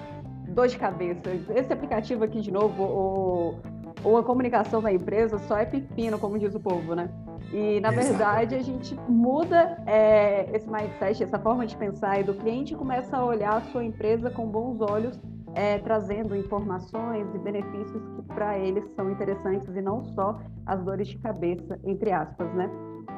dor 0.58 0.66
de 0.66 0.76
cabeça. 0.76 1.20
Esse 1.54 1.72
aplicativo 1.72 2.24
aqui 2.24 2.40
de 2.40 2.50
novo 2.50 2.82
ou, 2.82 3.60
ou 4.02 4.16
a 4.16 4.24
comunicação 4.24 4.82
da 4.82 4.92
empresa 4.92 5.38
só 5.38 5.56
é 5.56 5.64
pepino, 5.64 6.18
como 6.18 6.36
diz 6.36 6.52
o 6.52 6.58
povo, 6.58 6.96
né? 6.96 7.08
E, 7.52 7.80
na 7.80 7.92
verdade, 7.92 8.56
a 8.56 8.62
gente 8.62 8.94
muda 9.08 9.80
é, 9.86 10.50
esse 10.54 10.68
mindset, 10.68 11.22
essa 11.22 11.38
forma 11.38 11.64
de 11.64 11.76
pensar 11.76 12.20
e 12.20 12.24
do 12.24 12.34
cliente 12.34 12.74
começa 12.74 13.16
a 13.16 13.24
olhar 13.24 13.56
a 13.56 13.60
sua 13.70 13.84
empresa 13.84 14.30
com 14.30 14.46
bons 14.48 14.80
olhos 14.80 15.18
é, 15.54 15.78
trazendo 15.78 16.36
informações 16.36 17.26
e 17.34 17.38
benefícios 17.38 18.02
que 18.16 18.22
para 18.34 18.58
eles 18.58 18.84
são 18.96 19.10
interessantes 19.10 19.74
e 19.74 19.80
não 19.80 20.02
só 20.02 20.40
as 20.66 20.82
dores 20.84 21.06
de 21.06 21.18
cabeça, 21.18 21.78
entre 21.84 22.10
aspas, 22.10 22.52
né? 22.54 22.68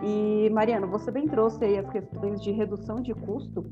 E, 0.02 0.50
Mariano, 0.50 0.86
você 0.86 1.10
bem 1.10 1.26
trouxe 1.26 1.64
aí 1.64 1.78
as 1.78 1.88
questões 1.88 2.40
de 2.42 2.52
redução 2.52 3.00
de 3.00 3.14
custo 3.14 3.64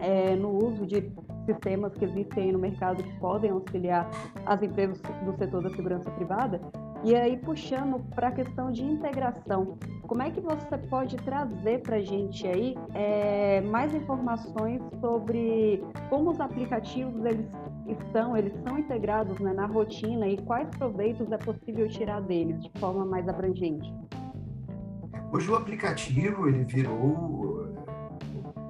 é, 0.00 0.34
no 0.34 0.50
uso 0.64 0.86
de 0.86 1.12
sistemas 1.46 1.94
que 1.94 2.04
existem 2.04 2.52
no 2.52 2.58
mercado 2.58 3.02
que 3.02 3.18
podem 3.18 3.50
auxiliar 3.50 4.08
as 4.46 4.62
empresas 4.62 5.00
do 5.24 5.36
setor 5.36 5.62
da 5.62 5.70
segurança 5.70 6.10
privada. 6.10 6.60
E 7.02 7.14
aí, 7.14 7.38
puxando 7.38 7.98
para 8.14 8.28
a 8.28 8.32
questão 8.32 8.70
de 8.70 8.84
integração, 8.84 9.78
como 10.06 10.22
é 10.22 10.30
que 10.30 10.40
você 10.40 10.76
pode 10.76 11.16
trazer 11.16 11.80
para 11.80 11.96
a 11.96 12.00
gente 12.00 12.46
aí 12.46 12.76
é, 12.94 13.62
mais 13.62 13.94
informações 13.94 14.82
sobre 15.00 15.82
como 16.10 16.30
os 16.30 16.40
aplicativos 16.40 17.24
eles 17.24 17.46
estão, 17.86 18.36
eles 18.36 18.52
são 18.66 18.78
integrados 18.78 19.38
né, 19.38 19.52
na 19.52 19.66
rotina 19.66 20.28
e 20.28 20.36
quais 20.42 20.68
proveitos 20.76 21.32
é 21.32 21.38
possível 21.38 21.88
tirar 21.88 22.20
deles 22.20 22.62
de 22.62 22.70
forma 22.78 23.04
mais 23.04 23.26
abrangente? 23.28 23.92
Hoje 25.32 25.50
o 25.50 25.54
aplicativo 25.54 26.48
ele 26.48 26.64
virou 26.64 27.49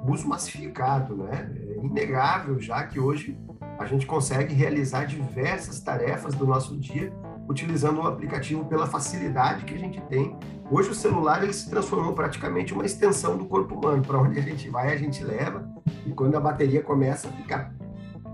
uso 0.06 0.26
massificado, 0.28 1.16
né? 1.16 1.50
É 1.54 1.84
inegável 1.84 2.58
já 2.60 2.82
que 2.84 2.98
hoje 2.98 3.38
a 3.78 3.86
gente 3.86 4.06
consegue 4.06 4.54
realizar 4.54 5.04
diversas 5.04 5.80
tarefas 5.80 6.34
do 6.34 6.46
nosso 6.46 6.76
dia 6.78 7.12
utilizando 7.48 8.00
o 8.00 8.06
aplicativo 8.06 8.64
pela 8.66 8.86
facilidade 8.86 9.64
que 9.64 9.74
a 9.74 9.78
gente 9.78 10.00
tem. 10.02 10.36
Hoje 10.70 10.90
o 10.90 10.94
celular 10.94 11.42
ele 11.42 11.52
se 11.52 11.68
transformou 11.68 12.12
praticamente 12.12 12.72
uma 12.72 12.84
extensão 12.84 13.36
do 13.36 13.46
corpo 13.46 13.74
humano. 13.74 14.02
Para 14.02 14.20
onde 14.20 14.38
a 14.38 14.42
gente 14.42 14.68
vai, 14.68 14.92
a 14.92 14.96
gente 14.96 15.24
leva. 15.24 15.68
E 16.06 16.12
quando 16.12 16.36
a 16.36 16.40
bateria 16.40 16.82
começa 16.82 17.28
a 17.28 17.32
ficar 17.32 17.74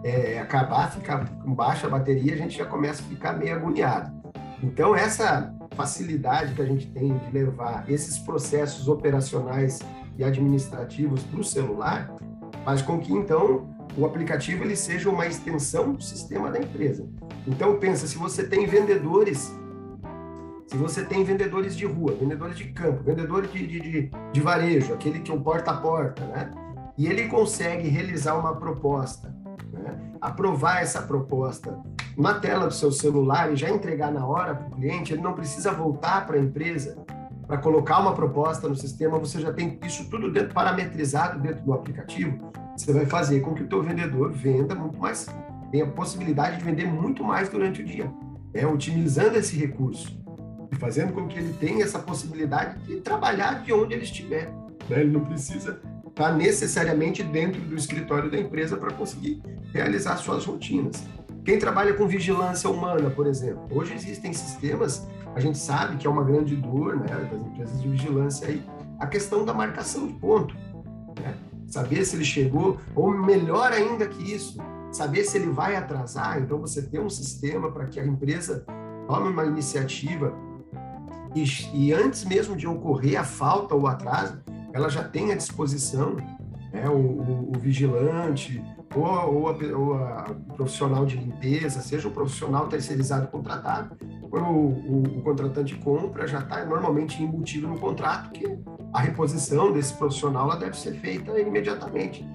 é, 0.05 0.39
acabar, 0.39 0.93
ficar 0.93 1.27
com 1.39 1.55
baixa 1.55 1.89
bateria, 1.89 2.35
a 2.35 2.37
gente 2.37 2.59
já 2.59 2.67
começa 2.67 3.03
a 3.03 3.07
ficar 3.07 3.33
meio 3.33 3.55
agoniado. 3.55 4.15
Então, 4.63 4.95
essa 4.95 5.53
facilidade 5.75 6.55
que 6.55 6.63
a 6.63 6.67
gente 6.67 6.87
tem 6.89 7.17
de 7.17 7.31
levar 7.31 7.89
esses 7.89 8.19
processos 8.19 8.89
operacionais 8.89 9.81
e 10.19 10.25
administrativos 10.25 11.25
o 11.33 11.43
celular 11.43 12.15
faz 12.65 12.83
com 12.83 12.99
que, 12.99 13.13
então, 13.13 13.69
o 13.97 14.05
aplicativo 14.05 14.65
ele 14.65 14.77
seja 14.77 15.09
uma 15.09 15.27
extensão 15.27 15.93
do 15.93 16.03
sistema 16.03 16.51
da 16.51 16.59
empresa. 16.59 17.09
Então, 17.47 17.79
pensa, 17.79 18.07
se 18.07 18.19
você 18.19 18.47
tem 18.47 18.67
vendedores, 18.67 19.55
se 20.67 20.77
você 20.77 21.05
tem 21.05 21.23
vendedores 21.23 21.77
de 21.77 21.87
rua, 21.87 22.13
vendedores 22.13 22.57
de 22.57 22.65
campo, 22.67 23.03
vendedores 23.05 23.53
de, 23.53 23.67
de, 23.67 23.81
de, 23.81 24.11
de 24.33 24.41
varejo, 24.41 24.93
aquele 24.93 25.21
que 25.21 25.31
é 25.31 25.35
o 25.35 25.41
porta 25.41 25.71
a 25.71 25.77
porta, 25.77 26.25
né? 26.27 26.51
E 26.99 27.07
ele 27.07 27.29
consegue 27.29 27.89
realizar 27.89 28.35
uma 28.35 28.57
proposta 28.57 29.35
né? 29.73 29.99
aprovar 30.21 30.83
essa 30.83 31.03
proposta 31.03 31.79
na 32.17 32.35
tela 32.35 32.67
do 32.67 32.75
seu 32.75 32.91
celular 32.91 33.53
e 33.53 33.57
já 33.57 33.69
entregar 33.69 34.11
na 34.11 34.27
hora 34.27 34.55
para 34.55 34.69
o 34.69 34.71
cliente, 34.71 35.13
ele 35.13 35.23
não 35.23 35.35
precisa 35.35 35.73
voltar 35.73 36.27
para 36.27 36.37
a 36.37 36.41
empresa 36.41 36.97
para 37.47 37.59
colocar 37.59 38.01
uma 38.01 38.13
proposta 38.13 38.69
no 38.69 38.75
sistema, 38.75 39.19
você 39.19 39.41
já 39.41 39.53
tem 39.53 39.79
isso 39.87 40.09
tudo 40.11 40.31
dentro, 40.31 40.53
parametrizado 40.53 41.39
dentro 41.41 41.65
do 41.65 41.73
aplicativo, 41.73 42.51
você 42.77 42.93
vai 42.93 43.07
fazer 43.07 43.41
com 43.41 43.55
que 43.55 43.63
o 43.63 43.69
teu 43.69 43.83
vendedor 43.83 44.33
venda 44.33 44.75
muito 44.75 44.99
mais, 44.99 45.27
tenha 45.71 45.85
a 45.85 45.91
possibilidade 45.91 46.59
de 46.59 46.65
vender 46.65 46.87
muito 46.87 47.23
mais 47.23 47.49
durante 47.49 47.83
o 47.83 47.85
dia, 47.85 48.11
é 48.53 48.67
utilizando 48.67 49.37
esse 49.37 49.57
recurso 49.57 50.19
e 50.73 50.77
fazendo 50.77 51.13
com 51.13 51.29
que 51.29 51.39
ele 51.39 51.53
tenha 51.55 51.85
essa 51.85 51.99
possibilidade 51.99 52.79
de 52.85 52.97
trabalhar 53.01 53.63
de 53.63 53.73
onde 53.73 53.95
ele 53.95 54.05
estiver. 54.05 54.51
Né? 54.89 55.01
Ele 55.01 55.11
não 55.11 55.25
precisa 55.25 55.81
estar 56.07 56.33
necessariamente 56.35 57.23
dentro 57.23 57.61
do 57.61 57.77
escritório 57.77 58.31
da 58.31 58.39
empresa 58.39 58.77
para 58.77 58.93
conseguir 58.93 59.43
realizar 59.73 60.17
suas 60.17 60.45
rotinas. 60.45 61.05
Quem 61.47 61.61
trabalha 61.61 61.95
com 61.95 62.09
vigilância 62.09 62.69
humana, 62.69 63.09
por 63.09 63.25
exemplo, 63.25 63.69
hoje 63.71 63.95
existem 63.95 64.33
sistemas, 64.33 65.07
a 65.33 65.39
gente 65.39 65.57
sabe 65.57 65.97
que 65.97 66.05
é 66.05 66.11
uma 66.11 66.25
grande 66.25 66.57
dor 66.57 66.97
né, 66.97 67.07
das 67.31 67.41
empresas 67.41 67.81
de 67.81 67.89
vigilância 67.89 68.49
aí, 68.49 68.61
a 68.99 69.07
questão 69.07 69.45
da 69.45 69.55
marcação 69.55 70.09
de 70.09 70.15
ponto. 70.15 70.57
Né? 71.21 71.37
Saber 71.69 72.05
se 72.05 72.17
ele 72.17 72.25
chegou, 72.25 72.81
ou 72.97 73.17
melhor 73.17 73.73
ainda 73.73 74.09
que 74.09 74.35
isso, 74.35 74.59
saber 74.91 75.23
se 75.23 75.39
ele 75.39 75.47
vai 75.47 75.77
atrasar. 75.77 76.43
Então, 76.43 76.59
você 76.59 76.83
tem 76.83 76.99
um 76.99 77.09
sistema 77.09 77.71
para 77.71 77.87
que 77.87 78.01
a 78.01 78.05
empresa 78.05 78.67
tome 79.07 79.29
uma 79.29 79.45
iniciativa 79.45 80.35
e, 81.33 81.45
e, 81.73 81.93
antes 81.93 82.25
mesmo 82.25 82.57
de 82.57 82.67
ocorrer 82.67 83.21
a 83.21 83.25
falta 83.25 83.73
ou 83.73 83.87
atraso, 83.87 84.43
ela 84.73 84.89
já 84.89 85.05
tem 85.05 85.31
à 85.31 85.37
disposição 85.37 86.17
né, 86.77 86.89
o, 86.91 86.95
o, 86.95 87.53
o, 87.57 87.59
vigilante 87.59 88.63
ou, 88.95 89.03
ou, 89.03 89.49
a, 89.49 89.53
ou 89.77 89.95
a, 89.95 90.27
o 90.31 90.55
profissional 90.55 91.07
de 91.07 91.17
limpeza, 91.17 91.81
seja 91.81 92.07
o 92.07 92.11
profissional 92.11 92.69
terceirizado 92.69 93.29
contratado, 93.29 93.97
quando 94.31 94.47
o, 94.47 95.03
o 95.19 95.23
contratante 95.23 95.75
compra, 95.77 96.27
já 96.27 96.41
está 96.41 96.65
normalmente 96.67 97.23
embutido 97.23 97.67
no 97.67 97.79
contrato 97.79 98.31
que 98.31 98.47
a 98.93 99.01
reposição 99.01 99.73
desse 99.73 99.95
profissional 99.95 100.51
ela 100.51 100.57
deve 100.57 100.77
ser 100.77 100.95
feita 100.97 101.39
imediatamente. 101.41 102.27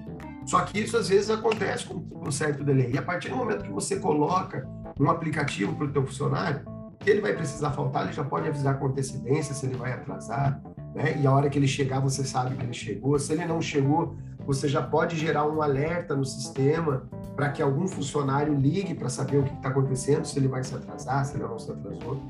Só 0.44 0.60
que 0.62 0.80
isso 0.80 0.96
às 0.96 1.08
vezes 1.08 1.30
acontece 1.30 1.86
com 1.86 2.04
um 2.26 2.30
certo 2.32 2.64
delay. 2.64 2.90
E 2.92 2.98
a 2.98 3.02
partir 3.02 3.28
do 3.28 3.36
momento 3.36 3.62
que 3.62 3.70
você 3.70 3.96
coloca 4.00 4.68
um 4.98 5.08
aplicativo 5.08 5.74
para 5.76 5.86
o 5.86 5.92
teu 5.92 6.04
funcionário, 6.04 6.62
que 6.98 7.10
ele 7.10 7.20
vai 7.20 7.32
precisar 7.32 7.70
faltar, 7.70 8.04
ele 8.04 8.12
já 8.12 8.24
pode 8.24 8.48
avisar 8.48 8.78
com 8.78 8.86
antecedência 8.86 9.54
se 9.54 9.66
ele 9.66 9.76
vai 9.76 9.92
atrasar, 9.92 10.60
né? 10.94 11.18
E 11.20 11.26
a 11.26 11.32
hora 11.32 11.48
que 11.48 11.58
ele 11.58 11.66
chegar, 11.66 12.00
você 12.00 12.24
sabe 12.24 12.54
que 12.54 12.62
ele 12.62 12.72
chegou. 12.72 13.18
Se 13.18 13.32
ele 13.32 13.44
não 13.44 13.60
chegou, 13.60 14.16
você 14.46 14.68
já 14.68 14.82
pode 14.82 15.16
gerar 15.16 15.48
um 15.48 15.62
alerta 15.62 16.14
no 16.14 16.24
sistema 16.24 17.08
para 17.36 17.50
que 17.50 17.62
algum 17.62 17.86
funcionário 17.86 18.54
ligue 18.54 18.94
para 18.94 19.08
saber 19.08 19.38
o 19.38 19.42
que 19.44 19.54
está 19.54 19.68
acontecendo, 19.68 20.24
se 20.24 20.38
ele 20.38 20.48
vai 20.48 20.62
se 20.62 20.74
atrasar, 20.74 21.24
se 21.24 21.36
ele 21.36 21.44
não 21.44 21.58
se 21.58 21.70
atrasou. 21.70 22.20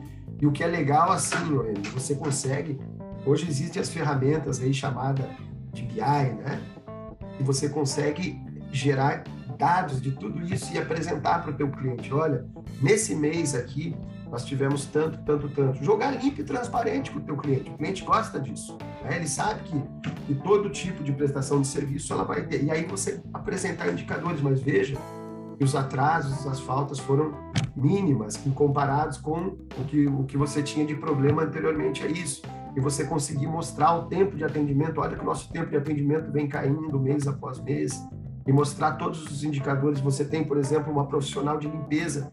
E 0.40 0.47
o 0.47 0.52
que 0.52 0.62
é 0.62 0.66
legal 0.66 1.11
assim, 1.11 1.45
Noemi, 1.45 1.83
você 1.92 2.14
consegue. 2.14 2.81
Hoje 3.25 3.49
existem 3.49 3.81
as 3.81 3.88
ferramentas 3.88 4.61
aí 4.61 4.75
chamadas 4.75 5.26
de 5.73 5.83
BI, 5.83 6.00
né? 6.00 6.61
E 7.38 7.42
você 7.42 7.69
consegue 7.69 8.40
gerar 8.71 9.25
dados 9.59 10.00
de 10.00 10.11
tudo 10.12 10.42
isso 10.42 10.73
e 10.75 10.78
apresentar 10.78 11.42
para 11.42 11.52
o 11.52 11.54
teu 11.54 11.71
cliente. 11.71 12.12
Olha, 12.12 12.45
nesse 12.81 13.14
mês 13.14 13.54
aqui 13.54 13.97
nós 14.33 14.47
tivemos 14.47 14.87
tanto, 14.87 15.19
tanto, 15.19 15.47
tanto. 15.51 15.85
Jogar 15.85 16.11
limpo 16.12 16.41
e 16.41 16.45
transparente 16.45 17.11
com 17.11 17.19
o 17.19 17.23
teu 17.23 17.37
cliente. 17.37 17.71
O 17.71 17.77
cliente 17.77 18.03
gosta 18.03 18.41
disso. 18.41 18.79
Né? 19.05 19.17
Ele 19.17 19.29
sabe 19.29 19.61
que, 19.65 19.79
que 20.27 20.35
todo 20.37 20.71
tipo 20.71 21.05
de 21.05 21.12
prestação 21.12 21.61
de 21.61 21.67
serviço 21.67 22.11
ela 22.15 22.25
vai 22.25 22.47
ter. 22.47 22.65
E 22.65 22.71
aí 22.71 22.87
você 22.87 23.23
apresentar 23.35 23.93
indicadores, 23.93 24.41
mas 24.41 24.62
veja 24.62 24.97
que 25.59 25.62
os 25.62 25.77
atrasos, 25.77 26.47
as 26.47 26.61
faltas 26.61 26.99
foram 26.99 27.35
mínimas 27.77 28.39
comparados 28.55 29.19
com 29.19 29.59
o 29.79 29.85
que, 29.87 30.07
o 30.07 30.25
que 30.25 30.39
você 30.39 30.62
tinha 30.62 30.87
de 30.87 30.95
problema 30.95 31.43
anteriormente 31.43 32.03
a 32.03 32.07
isso. 32.07 32.41
E 32.75 32.81
você 32.81 33.05
conseguir 33.05 33.47
mostrar 33.47 33.93
o 33.99 34.07
tempo 34.07 34.35
de 34.35 34.45
atendimento. 34.45 35.03
Olha 35.03 35.15
que 35.15 35.23
o 35.23 35.27
nosso 35.27 35.53
tempo 35.53 35.69
de 35.69 35.77
atendimento 35.77 36.33
vem 36.33 36.49
caindo 36.49 36.99
mês 36.99 37.29
após 37.29 37.61
mês. 37.61 38.03
E 38.47 38.51
mostrar 38.51 38.93
todos 38.93 39.31
os 39.31 39.45
indicadores. 39.45 40.01
Você 40.01 40.25
tem, 40.25 40.43
por 40.43 40.57
exemplo, 40.57 40.91
uma 40.91 41.07
profissional 41.07 41.59
de 41.59 41.69
limpeza 41.69 42.33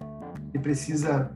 que 0.53 0.57
precisa 0.57 1.29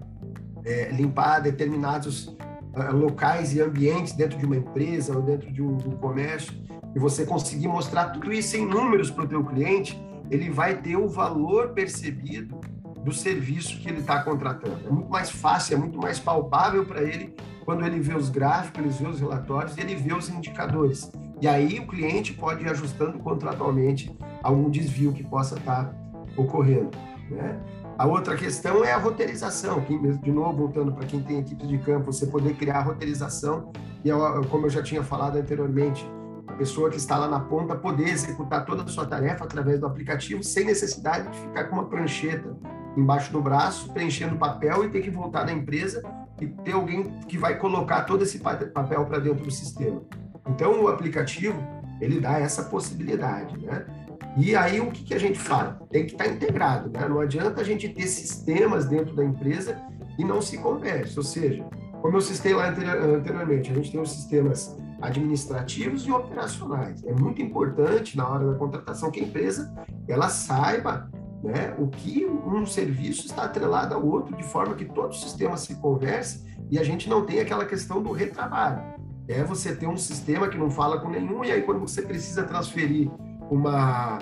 é, 0.66 0.90
limpar 0.92 1.40
determinados 1.40 2.28
uh, 2.28 2.96
locais 2.96 3.54
e 3.54 3.62
ambientes 3.62 4.14
dentro 4.14 4.38
de 4.38 4.46
uma 4.46 4.58
empresa 4.58 5.16
ou 5.16 5.22
dentro 5.22 5.52
de 5.52 5.62
um, 5.62 5.78
de 5.78 5.88
um 5.88 5.98
comércio, 5.98 6.54
e 6.96 7.00
você 7.00 7.26
conseguir 7.26 7.68
mostrar 7.68 8.10
tudo 8.10 8.32
isso 8.32 8.56
em 8.56 8.66
números 8.66 9.10
para 9.10 9.24
o 9.24 9.28
teu 9.28 9.44
cliente, 9.44 10.00
ele 10.30 10.50
vai 10.50 10.78
ter 10.78 10.96
o 10.96 11.08
valor 11.08 11.70
percebido 11.70 12.60
do 13.04 13.12
serviço 13.12 13.80
que 13.80 13.90
ele 13.90 14.00
está 14.00 14.24
contratando. 14.24 14.88
É 14.88 14.92
muito 14.92 15.10
mais 15.10 15.30
fácil, 15.30 15.76
é 15.76 15.78
muito 15.78 15.98
mais 15.98 16.20
palpável 16.20 16.86
para 16.86 17.02
ele 17.02 17.36
quando 17.66 17.86
ele 17.86 18.00
vê 18.00 18.14
os 18.16 18.30
gráficos, 18.30 18.80
ele 18.80 18.90
vê 18.90 19.08
os 19.08 19.20
relatórios 19.20 19.78
ele 19.78 19.96
vê 19.96 20.14
os 20.14 20.30
indicadores. 20.30 21.12
E 21.42 21.48
aí 21.48 21.80
o 21.80 21.88
cliente 21.88 22.34
pode 22.34 22.64
ir 22.64 22.70
ajustando 22.70 23.20
contratualmente 23.20 24.16
algum 24.42 24.70
desvio 24.70 25.14
que 25.14 25.24
possa 25.24 25.56
estar 25.56 25.86
tá 25.86 25.96
ocorrendo. 26.38 26.92
Né? 27.30 27.60
A 27.98 28.08
outra 28.08 28.36
questão 28.36 28.84
é 28.84 28.92
a 28.92 28.98
roteirização, 28.98 29.82
que, 29.82 29.96
de 29.98 30.32
novo, 30.32 30.58
voltando 30.58 30.92
para 30.92 31.06
quem 31.06 31.22
tem 31.22 31.40
equipes 31.40 31.68
de 31.68 31.78
campo, 31.78 32.12
você 32.12 32.26
poder 32.26 32.56
criar 32.56 32.80
a 32.80 32.82
roteirização, 32.82 33.72
e 34.04 34.10
como 34.50 34.66
eu 34.66 34.70
já 34.70 34.82
tinha 34.82 35.04
falado 35.04 35.38
anteriormente, 35.38 36.10
a 36.48 36.54
pessoa 36.54 36.90
que 36.90 36.98
está 36.98 37.18
lá 37.18 37.28
na 37.28 37.40
ponta 37.40 37.76
poder 37.76 38.10
executar 38.10 38.66
toda 38.66 38.84
a 38.84 38.88
sua 38.88 39.06
tarefa 39.06 39.44
através 39.44 39.80
do 39.80 39.86
aplicativo 39.86 40.44
sem 40.44 40.66
necessidade 40.66 41.30
de 41.30 41.38
ficar 41.38 41.66
com 41.66 41.76
uma 41.76 41.86
prancheta 41.86 42.56
embaixo 42.98 43.32
do 43.32 43.42
braço, 43.42 43.92
preenchendo 43.92 44.38
papel 44.38 44.84
e 44.86 44.90
ter 44.90 45.02
que 45.02 45.10
voltar 45.10 45.46
na 45.46 45.54
empresa 45.54 46.04
e 46.42 46.48
ter 46.48 46.74
alguém 46.74 47.20
que 47.28 47.38
vai 47.38 47.58
colocar 47.58 48.04
todo 48.04 48.24
esse 48.24 48.40
papel 48.40 49.06
para 49.06 49.20
dentro 49.20 49.44
do 49.44 49.52
sistema. 49.52 50.02
Então, 50.48 50.84
o 50.84 50.88
aplicativo, 50.88 51.58
ele 52.02 52.20
dá 52.20 52.40
essa 52.40 52.64
possibilidade, 52.64 53.58
né? 53.66 53.86
E 54.36 54.56
aí 54.56 54.80
o 54.80 54.90
que, 54.92 55.04
que 55.04 55.14
a 55.14 55.20
gente 55.20 55.38
fala? 55.38 55.80
Tem 55.92 56.06
que 56.06 56.14
estar 56.14 56.26
tá 56.26 56.30
integrado, 56.32 56.90
né? 56.90 57.08
Não 57.08 57.20
adianta 57.20 57.62
a 57.62 57.64
gente 57.64 57.88
ter 57.90 58.08
sistemas 58.08 58.86
dentro 58.86 59.16
da 59.16 59.24
empresa 59.24 59.80
e 60.18 60.24
não 60.24 60.42
se 60.42 60.58
converse. 60.58 61.18
Ou 61.18 61.24
seja, 61.24 61.64
como 62.02 62.18
eu 62.18 62.22
citei 62.22 62.54
lá 62.54 62.70
anteriormente, 62.70 63.72
a 63.72 63.76
gente 63.76 63.92
tem 63.92 64.02
os 64.02 64.12
sistemas 64.12 64.76
administrativos 65.02 66.08
e 66.08 66.12
operacionais. 66.12 67.04
É 67.04 67.14
muito 67.14 67.42
importante 67.42 68.18
na 68.18 68.28
hora 68.28 68.52
da 68.52 68.58
contratação 68.58 69.12
que 69.12 69.20
a 69.20 69.24
empresa 69.24 69.74
ela 70.08 70.30
saiba 70.30 71.10
né, 71.44 71.76
o 71.78 71.88
que 71.88 72.26
um 72.26 72.66
serviço 72.66 73.26
está 73.26 73.44
atrelado 73.44 73.94
ao 73.94 74.06
outro, 74.06 74.36
de 74.36 74.44
forma 74.44 74.76
que 74.76 74.86
todo 74.86 75.12
o 75.12 75.16
sistema 75.16 75.58
se 75.58 75.76
converse 75.76 76.44
e 76.72 76.80
a 76.80 76.84
gente 76.84 77.10
não 77.10 77.26
tem 77.26 77.40
aquela 77.40 77.66
questão 77.66 78.02
do 78.02 78.12
retrabalho. 78.12 78.82
É 79.28 79.44
você 79.44 79.76
ter 79.76 79.88
um 79.88 79.98
sistema 79.98 80.48
que 80.48 80.58
não 80.58 80.70
fala 80.70 81.00
com 81.00 81.10
nenhum, 81.10 81.44
e 81.44 81.52
aí 81.52 81.62
quando 81.62 81.80
você 81.80 82.02
precisa 82.02 82.44
transferir 82.44 83.10
uma, 83.54 84.20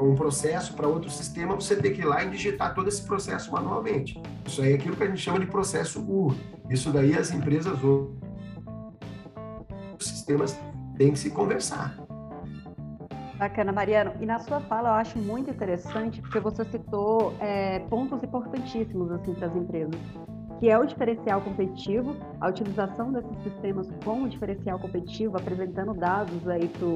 um 0.00 0.14
processo 0.14 0.74
para 0.74 0.88
outro 0.88 1.10
sistema, 1.10 1.54
você 1.54 1.76
tem 1.76 1.92
que 1.92 2.00
ir 2.00 2.04
lá 2.04 2.24
e 2.24 2.30
digitar 2.30 2.74
todo 2.74 2.88
esse 2.88 3.02
processo 3.02 3.52
manualmente. 3.52 4.20
Isso 4.46 4.62
aí 4.62 4.72
é 4.72 4.74
aquilo 4.74 4.96
que 4.96 5.02
a 5.02 5.06
gente 5.06 5.20
chama 5.20 5.38
de 5.38 5.46
processo 5.46 6.00
U. 6.00 6.34
Isso 6.68 6.90
daí 6.90 7.16
as 7.16 7.30
empresas 7.30 7.82
ou 7.84 8.16
os 9.98 10.06
sistemas 10.06 10.58
têm 10.96 11.12
que 11.12 11.18
se 11.18 11.30
conversar. 11.30 11.96
Bacana, 13.38 13.72
Mariano. 13.72 14.12
E 14.20 14.26
na 14.26 14.38
sua 14.38 14.60
fala 14.60 14.90
eu 14.90 14.94
acho 14.94 15.18
muito 15.18 15.50
interessante 15.50 16.20
porque 16.20 16.38
você 16.38 16.64
citou 16.64 17.34
é, 17.40 17.78
pontos 17.80 18.22
importantíssimos 18.22 19.10
assim 19.12 19.34
para 19.34 19.46
as 19.46 19.56
empresas, 19.56 19.98
que 20.58 20.68
é 20.68 20.78
o 20.78 20.84
diferencial 20.84 21.40
competitivo, 21.40 22.16
a 22.38 22.48
utilização 22.48 23.10
desses 23.12 23.42
sistemas 23.42 23.88
como 24.04 24.28
diferencial 24.28 24.78
competitivo, 24.78 25.38
apresentando 25.38 25.94
dados 25.94 26.46
aí 26.46 26.68
para 26.68 26.86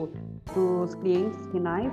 os 0.58 0.94
clientes 0.94 1.46
finais, 1.48 1.92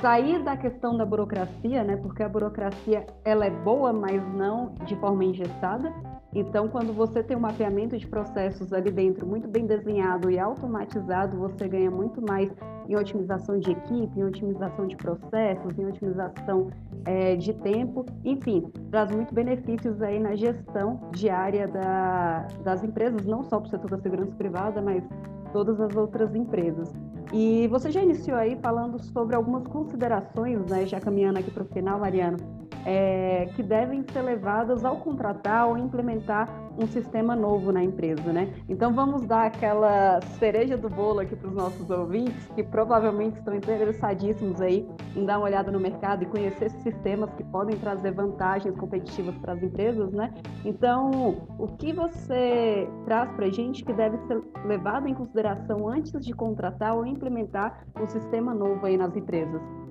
sair 0.00 0.42
da 0.42 0.56
questão 0.56 0.96
da 0.96 1.06
burocracia, 1.06 1.84
né? 1.84 1.96
Porque 1.96 2.22
a 2.22 2.28
burocracia 2.28 3.06
ela 3.24 3.46
é 3.46 3.50
boa, 3.50 3.92
mas 3.92 4.20
não 4.34 4.74
de 4.84 4.96
forma 4.96 5.24
engessada. 5.24 5.92
Então, 6.34 6.66
quando 6.66 6.92
você 6.92 7.22
tem 7.22 7.36
um 7.36 7.40
mapeamento 7.40 7.96
de 7.96 8.06
processos 8.06 8.72
ali 8.72 8.90
dentro 8.90 9.26
muito 9.26 9.46
bem 9.46 9.66
desenhado 9.66 10.30
e 10.30 10.38
automatizado, 10.38 11.38
você 11.38 11.68
ganha 11.68 11.90
muito 11.90 12.22
mais 12.22 12.50
em 12.88 12.96
otimização 12.96 13.58
de 13.58 13.70
equipe, 13.70 14.18
em 14.18 14.24
otimização 14.24 14.86
de 14.86 14.96
processos, 14.96 15.78
em 15.78 15.86
otimização 15.86 16.70
é, 17.04 17.36
de 17.36 17.52
tempo, 17.52 18.04
enfim, 18.24 18.62
traz 18.90 19.10
muito 19.10 19.34
benefícios 19.34 20.00
aí 20.02 20.18
na 20.18 20.34
gestão 20.34 21.00
diária 21.12 21.68
da, 21.68 22.46
das 22.64 22.82
empresas, 22.82 23.24
não 23.26 23.42
só 23.44 23.60
para 23.60 23.66
o 23.66 23.70
setor 23.70 23.90
da 23.90 23.98
segurança 23.98 24.32
privada, 24.32 24.80
mas 24.80 25.04
todas 25.52 25.80
as 25.80 25.94
outras 25.94 26.34
empresas. 26.34 26.92
E 27.32 27.66
você 27.68 27.90
já 27.90 28.02
iniciou 28.02 28.36
aí 28.36 28.56
falando 28.56 28.98
sobre 28.98 29.34
algumas 29.34 29.66
considerações, 29.66 30.66
né, 30.66 30.86
já 30.86 31.00
caminhando 31.00 31.38
aqui 31.38 31.50
para 31.50 31.62
o 31.62 31.66
final, 31.66 31.98
Mariano, 31.98 32.61
é, 32.84 33.48
que 33.54 33.62
devem 33.62 34.04
ser 34.12 34.22
levadas 34.22 34.84
ao 34.84 34.96
contratar 34.96 35.68
ou 35.68 35.78
implementar 35.78 36.48
um 36.78 36.86
sistema 36.86 37.36
novo 37.36 37.70
na 37.70 37.82
empresa, 37.82 38.32
né? 38.32 38.52
Então 38.68 38.92
vamos 38.92 39.26
dar 39.26 39.46
aquela 39.46 40.20
cereja 40.38 40.76
do 40.76 40.88
bolo 40.88 41.20
aqui 41.20 41.36
para 41.36 41.48
os 41.48 41.54
nossos 41.54 41.90
ouvintes 41.90 42.46
que 42.54 42.62
provavelmente 42.62 43.38
estão 43.38 43.54
interessadíssimos 43.54 44.60
aí 44.60 44.88
em 45.14 45.24
dar 45.24 45.38
uma 45.38 45.46
olhada 45.46 45.70
no 45.70 45.78
mercado 45.78 46.22
e 46.22 46.26
conhecer 46.26 46.66
esses 46.66 46.82
sistemas 46.82 47.32
que 47.34 47.44
podem 47.44 47.76
trazer 47.78 48.12
vantagens 48.12 48.74
competitivas 48.76 49.36
para 49.38 49.52
as 49.52 49.62
empresas, 49.62 50.12
né? 50.12 50.32
Então, 50.64 51.46
o 51.58 51.68
que 51.68 51.92
você 51.92 52.88
traz 53.04 53.30
para 53.32 53.46
a 53.46 53.50
gente 53.50 53.84
que 53.84 53.92
deve 53.92 54.16
ser 54.26 54.42
levado 54.64 55.06
em 55.06 55.14
consideração 55.14 55.88
antes 55.88 56.12
de 56.24 56.32
contratar 56.32 56.96
ou 56.96 57.06
implementar 57.06 57.84
um 58.00 58.06
sistema 58.06 58.54
novo 58.54 58.86
aí 58.86 58.96
nas 58.96 59.14
empresas? 59.14 59.81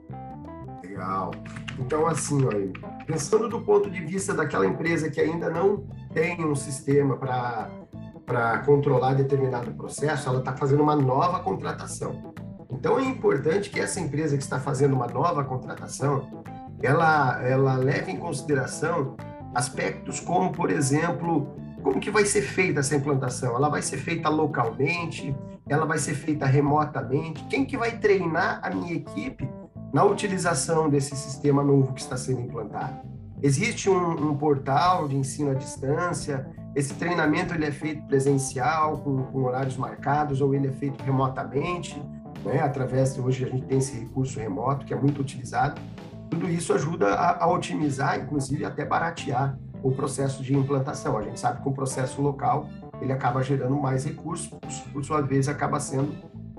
Legal. 0.91 1.31
Então, 1.79 2.05
assim, 2.05 2.45
ó, 2.45 3.05
pensando 3.05 3.47
do 3.47 3.61
ponto 3.61 3.89
de 3.89 4.01
vista 4.01 4.33
daquela 4.33 4.65
empresa 4.65 5.09
que 5.09 5.21
ainda 5.21 5.49
não 5.49 5.85
tem 6.13 6.45
um 6.45 6.53
sistema 6.53 7.15
para 7.15 8.59
controlar 8.65 9.13
determinado 9.13 9.71
processo, 9.71 10.27
ela 10.27 10.39
está 10.39 10.53
fazendo 10.53 10.83
uma 10.83 10.95
nova 10.95 11.39
contratação. 11.39 12.33
Então 12.69 12.99
é 12.99 13.03
importante 13.03 13.69
que 13.69 13.79
essa 13.79 14.01
empresa 14.01 14.35
que 14.35 14.43
está 14.43 14.59
fazendo 14.59 14.93
uma 14.93 15.07
nova 15.07 15.45
contratação, 15.45 16.43
ela, 16.83 17.41
ela 17.41 17.75
leve 17.77 18.11
em 18.11 18.17
consideração 18.17 19.15
aspectos 19.55 20.19
como, 20.19 20.51
por 20.51 20.69
exemplo, 20.69 21.55
como 21.81 22.01
que 22.01 22.11
vai 22.11 22.25
ser 22.25 22.41
feita 22.41 22.81
essa 22.81 22.95
implantação? 22.95 23.55
Ela 23.55 23.69
vai 23.69 23.81
ser 23.81 23.97
feita 23.97 24.27
localmente? 24.27 25.33
Ela 25.69 25.85
vai 25.85 25.97
ser 25.97 26.15
feita 26.15 26.45
remotamente? 26.45 27.45
Quem 27.45 27.63
que 27.63 27.77
vai 27.77 27.97
treinar 27.97 28.59
a 28.61 28.69
minha 28.69 28.93
equipe 28.93 29.47
na 29.93 30.03
utilização 30.03 30.89
desse 30.89 31.15
sistema 31.15 31.63
novo 31.63 31.93
que 31.93 32.01
está 32.01 32.15
sendo 32.15 32.41
implantado? 32.41 32.99
Existe 33.43 33.89
um, 33.89 34.29
um 34.29 34.37
portal 34.37 35.07
de 35.07 35.17
ensino 35.17 35.51
à 35.51 35.53
distância? 35.53 36.47
Esse 36.75 36.93
treinamento 36.93 37.53
ele 37.53 37.65
é 37.65 37.71
feito 37.71 38.05
presencial, 38.07 38.99
com, 38.99 39.23
com 39.23 39.43
horários 39.43 39.75
marcados, 39.75 40.41
ou 40.41 40.53
ele 40.53 40.67
é 40.67 40.71
feito 40.71 41.03
remotamente? 41.03 42.01
Né? 42.45 42.61
Através 42.61 43.15
de 43.15 43.21
hoje 43.21 43.45
a 43.45 43.49
gente 43.49 43.65
tem 43.65 43.79
esse 43.79 43.99
recurso 43.99 44.39
remoto 44.39 44.85
que 44.85 44.93
é 44.93 44.97
muito 44.97 45.21
utilizado. 45.21 45.81
Tudo 46.29 46.49
isso 46.49 46.71
ajuda 46.71 47.13
a, 47.13 47.43
a 47.43 47.51
otimizar, 47.51 48.19
inclusive 48.19 48.63
até 48.63 48.85
baratear 48.85 49.57
o 49.83 49.91
processo 49.91 50.43
de 50.43 50.55
implantação. 50.55 51.17
A 51.17 51.21
gente 51.21 51.39
sabe 51.39 51.61
que 51.61 51.67
o 51.67 51.73
processo 51.73 52.21
local 52.21 52.69
ele 53.01 53.11
acaba 53.11 53.41
gerando 53.41 53.75
mais 53.75 54.05
recursos, 54.05 54.47
por 54.93 55.03
sua 55.03 55.21
vez 55.21 55.49
acaba 55.49 55.79
sendo 55.79 56.13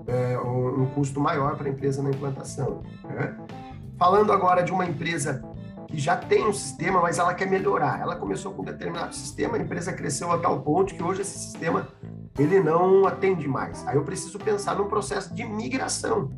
é, 0.07 0.39
um, 0.39 0.87
custo 0.95 1.21
maior 1.21 1.57
para 1.57 1.69
a 1.69 1.71
empresa 1.71 2.03
na 2.03 2.11
implantação. 2.11 2.83
Né? 3.05 3.37
Falando 3.99 4.33
agora 4.33 4.63
de 4.63 4.73
uma 4.73 4.85
empresa 4.85 5.43
que 5.87 5.99
já 5.99 6.17
tem 6.17 6.47
um 6.47 6.53
sistema, 6.53 7.01
mas 7.01 7.19
ela 7.19 7.35
quer 7.35 7.49
melhorar. 7.49 8.01
Ela 8.01 8.17
começou 8.17 8.53
com 8.53 8.63
um 8.63 8.65
determinado 8.65 9.15
sistema, 9.15 9.57
a 9.57 9.61
empresa 9.61 9.93
cresceu 9.93 10.31
a 10.33 10.39
tal 10.39 10.61
ponto 10.61 10.95
que 10.95 11.03
hoje 11.03 11.21
esse 11.21 11.39
sistema 11.39 11.89
ele 12.39 12.61
não 12.61 13.07
atende 13.07 13.47
mais. 13.47 13.87
Aí 13.87 13.97
eu 13.97 14.05
preciso 14.05 14.39
pensar 14.39 14.77
num 14.77 14.89
processo 14.89 15.35
de 15.35 15.45
migração, 15.45 16.31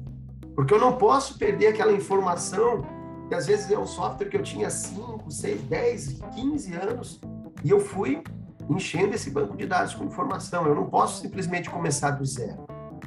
porque 0.55 0.75
eu 0.75 0.81
não 0.81 0.97
posso 0.97 1.39
perder 1.39 1.69
aquela 1.69 1.93
informação 1.93 2.85
que 3.29 3.35
às 3.35 3.47
vezes 3.47 3.71
é 3.71 3.79
um 3.79 3.87
software 3.87 4.29
que 4.29 4.37
eu 4.37 4.43
tinha 4.43 4.69
5, 4.69 5.31
6, 5.31 5.63
10, 5.63 6.21
15 6.35 6.75
anos 6.75 7.21
e 7.63 7.71
eu 7.71 7.81
fui 7.81 8.23
enchendo 8.69 9.15
esse 9.15 9.31
banco 9.31 9.57
de 9.57 9.67
dados 9.67 9.95
com 9.95 10.05
informação. 10.05 10.67
Eu 10.67 10.75
não 10.75 10.87
posso 10.87 11.23
simplesmente 11.23 11.71
começar 11.71 12.11
do 12.11 12.25
zero. 12.25 12.67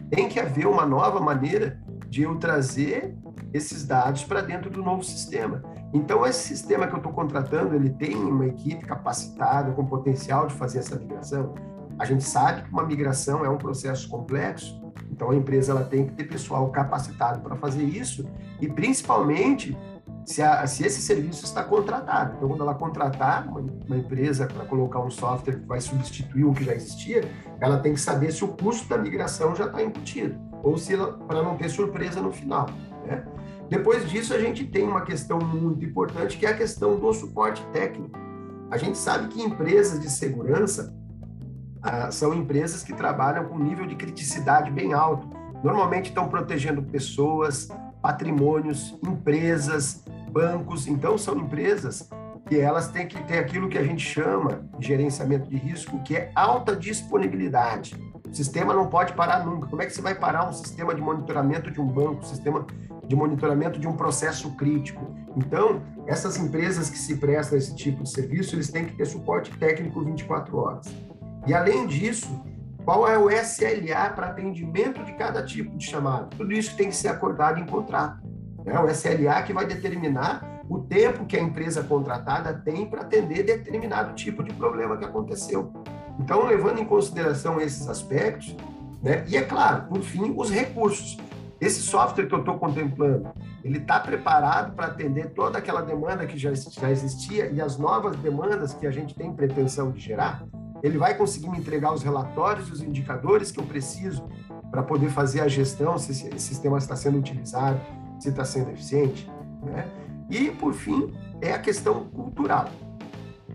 Tem 0.10 0.30
que 0.30 0.40
haver 0.40 0.68
uma 0.68 0.86
nova 0.86 1.20
maneira 1.20 1.80
de 2.08 2.24
eu 2.24 2.38
trazer 2.38 3.16
esses 3.54 3.86
dados 3.86 4.24
para 4.24 4.42
dentro 4.42 4.70
do 4.70 4.82
novo 4.82 5.04
sistema. 5.04 5.64
Então, 5.94 6.26
esse 6.26 6.48
sistema 6.48 6.88
que 6.88 6.94
eu 6.94 6.98
estou 6.98 7.12
contratando, 7.12 7.76
ele 7.76 7.90
tem 7.90 8.16
uma 8.16 8.46
equipe 8.46 8.86
capacitada, 8.86 9.72
com 9.72 9.86
potencial 9.86 10.48
de 10.48 10.54
fazer 10.54 10.80
essa 10.80 10.98
migração. 10.98 11.54
A 11.98 12.06
gente 12.06 12.24
sabe 12.24 12.64
que 12.64 12.72
uma 12.72 12.86
migração 12.86 13.46
é 13.46 13.50
um 13.50 13.58
processo 13.58 14.08
complexo, 14.10 14.82
então 15.12 15.32
a 15.32 15.36
empresa 15.36 15.72
ela 15.72 15.84
tem 15.84 16.06
que 16.06 16.14
ter 16.14 16.26
pessoal 16.26 16.70
capacitado 16.70 17.40
para 17.42 17.56
fazer 17.56 17.84
isso 17.84 18.30
e, 18.62 18.68
principalmente, 18.68 19.78
se, 20.28 20.42
a, 20.42 20.68
se, 20.68 20.86
esse 20.86 21.02
serviço 21.02 21.46
está 21.46 21.64
contratado. 21.64 22.36
Então, 22.36 22.50
quando 22.50 22.62
ela 22.62 22.76
contratar 22.76 23.48
uma, 23.48 23.62
uma 23.62 23.98
empresa 23.98 24.46
para 24.46 24.66
colocar 24.66 25.00
um 25.00 25.10
software 25.10 25.56
que 25.56 25.66
vai 25.66 25.80
substituir 25.80 26.44
o 26.44 26.54
que 26.54 26.66
já 26.66 26.76
existia, 26.76 27.24
ela 27.62 27.80
tem 27.80 27.94
que 27.94 28.00
saber 28.00 28.34
se 28.34 28.44
o 28.44 28.50
custo 28.50 28.90
da 28.90 28.98
migração 28.98 29.56
já 29.56 29.68
está 29.68 29.82
embutido, 29.82 30.38
ou 30.62 30.78
se 30.78 30.98
para 31.28 31.42
não 31.42 31.56
ter 31.56 31.70
surpresa 31.70 32.22
no 32.22 32.34
final. 32.34 32.66
Né? 33.06 33.26
Depois 33.70 34.10
disso, 34.10 34.34
a 34.34 34.40
gente 34.40 34.66
tem 34.66 34.84
uma 34.84 35.02
questão 35.02 35.40
muito 35.40 35.86
importante, 35.86 36.38
que 36.38 36.46
é 36.46 36.50
a 36.50 36.58
questão 36.58 37.00
do 37.00 37.14
suporte 37.14 37.66
técnico. 37.72 38.20
A 38.70 38.78
gente 38.78 38.98
sabe 38.98 39.30
que 39.30 39.42
empresas 39.42 39.98
de 39.98 40.10
segurança 40.10 40.94
ah, 41.82 42.12
são 42.12 42.34
empresas 42.34 42.84
que 42.84 42.92
trabalham 42.92 43.46
com 43.46 43.58
nível 43.58 43.86
de 43.86 43.96
criticidade 43.96 44.70
bem 44.72 44.92
alto. 44.92 45.30
Normalmente 45.64 46.10
estão 46.10 46.28
protegendo 46.28 46.84
pessoas, 46.84 47.70
patrimônios, 48.02 48.98
empresas, 49.02 50.04
bancos. 50.38 50.88
Então, 50.88 51.18
são 51.18 51.36
empresas 51.36 52.08
que 52.48 52.60
elas 52.60 52.90
têm 52.90 53.08
que 53.08 53.22
ter 53.24 53.40
aquilo 53.40 53.68
que 53.68 53.78
a 53.78 53.84
gente 53.84 54.06
chama 54.06 54.70
de 54.78 54.88
gerenciamento 54.88 55.50
de 55.50 55.58
risco, 55.58 56.02
que 56.04 56.16
é 56.16 56.32
alta 56.36 56.76
disponibilidade. 56.76 57.96
O 58.30 58.36
sistema 58.36 58.72
não 58.72 58.88
pode 58.88 59.14
parar 59.14 59.44
nunca. 59.44 59.68
Como 59.68 59.82
é 59.82 59.86
que 59.88 59.94
você 59.94 60.02
vai 60.02 60.14
parar 60.14 60.48
um 60.48 60.54
sistema 60.54 60.94
de 60.94 61.02
monitoramento 61.02 61.72
de 61.72 61.82
um 61.82 61.88
banco, 61.88 62.22
um 62.22 62.24
sistema 62.24 62.66
de 63.08 63.16
monitoramento 63.16 63.80
de 63.80 63.88
um 63.88 63.94
processo 63.94 64.52
crítico? 64.56 65.12
Então, 65.36 65.82
essas 66.06 66.38
empresas 66.38 66.88
que 66.88 67.00
se 67.00 67.18
prestam 67.18 67.56
a 67.56 67.58
esse 67.58 67.76
tipo 67.76 68.04
de 68.04 68.10
serviço, 68.10 68.56
eles 68.56 68.70
têm 68.70 68.86
que 68.86 68.96
ter 68.96 69.06
suporte 69.06 69.50
técnico 69.58 70.04
24 70.04 70.56
horas. 70.56 70.86
E 71.48 71.54
além 71.54 71.88
disso, 71.88 72.44
qual 72.86 73.08
é 73.08 73.18
o 73.18 73.30
SLA 73.30 74.12
para 74.16 74.28
atendimento 74.28 75.04
de 75.04 75.14
cada 75.14 75.44
tipo 75.44 75.76
de 75.76 75.86
chamada? 75.86 76.28
Tudo 76.38 76.54
isso 76.54 76.78
tem 76.78 76.90
que 76.90 76.96
ser 76.96 77.08
acordado 77.08 77.60
em 77.60 77.66
contrato. 77.66 78.37
Né? 78.68 78.78
O 78.78 78.90
SLA 78.90 79.42
que 79.44 79.54
vai 79.54 79.66
determinar 79.66 80.62
o 80.70 80.80
tempo 80.80 81.26
que 81.26 81.38
a 81.38 81.42
empresa 81.42 81.82
contratada 81.82 82.54
tem 82.54 82.86
para 82.86 83.02
atender 83.02 83.44
determinado 83.44 84.14
tipo 84.14 84.44
de 84.44 84.54
problema 84.54 84.98
que 84.98 85.06
aconteceu. 85.06 85.72
Então, 86.20 86.46
levando 86.46 86.80
em 86.80 86.86
consideração 86.86 87.62
esses 87.62 87.88
aspectos, 87.88 88.54
né? 89.02 89.24
e 89.28 89.38
é 89.38 89.42
claro, 89.42 89.84
por 89.84 90.02
fim, 90.02 90.34
os 90.36 90.52
recursos. 90.52 91.18
Esse 91.62 91.82
software 91.82 92.28
que 92.28 92.36
eu 92.36 92.40
estou 92.40 92.60
contemplando, 92.60 93.30
ele 93.64 93.78
está 93.78 94.00
preparado 94.00 94.76
para 94.76 94.88
atender 94.88 95.30
toda 95.30 95.58
aquela 95.58 95.82
demanda 95.82 96.28
que 96.28 96.38
já, 96.38 96.54
já 96.54 96.92
existia 96.92 97.50
e 97.50 97.62
as 97.62 97.78
novas 97.78 98.16
demandas 98.18 98.74
que 98.74 98.86
a 98.86 98.92
gente 98.92 99.16
tem 99.16 99.34
pretensão 99.34 99.92
de 99.92 100.00
gerar? 100.00 100.46
Ele 100.84 100.98
vai 100.98 101.16
conseguir 101.16 101.50
me 101.50 101.58
entregar 101.58 101.94
os 101.94 102.04
relatórios 102.04 102.68
e 102.68 102.74
os 102.74 102.82
indicadores 102.84 103.50
que 103.50 103.60
eu 103.60 103.64
preciso 103.64 104.28
para 104.70 104.84
poder 104.84 105.10
fazer 105.10 105.40
a 105.40 105.48
gestão, 105.48 105.98
se 105.98 106.12
esse 106.12 106.40
sistema 106.40 106.78
está 106.78 106.96
sendo 106.96 107.18
utilizado, 107.18 107.80
se 108.20 108.30
está 108.30 108.46
sendo 108.46 108.72
eficiente, 108.72 109.30
né? 109.64 109.88
E, 110.30 110.52
por 110.52 110.74
fim, 110.74 111.14
é 111.42 111.54
a 111.54 111.60
questão 111.60 112.06
cultural. 112.06 112.70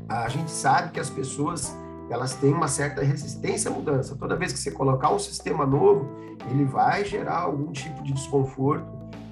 A 0.09 0.29
gente 0.29 0.51
sabe 0.51 0.93
que 0.93 1.01
as 1.01 1.11
pessoas 1.11 1.77
elas 2.11 2.35
têm 2.35 2.53
uma 2.53 2.69
certa 2.69 3.03
resistência 3.03 3.71
à 3.71 3.75
mudança. 3.75 4.15
Toda 4.17 4.37
vez 4.37 4.53
que 4.53 4.59
você 4.59 4.71
colocar 4.71 5.11
um 5.11 5.19
sistema 5.19 5.65
novo, 5.65 6.11
ele 6.51 6.65
vai 6.65 7.05
gerar 7.05 7.39
algum 7.39 7.73
tipo 7.73 8.03
de 8.03 8.13
desconforto, 8.13 8.87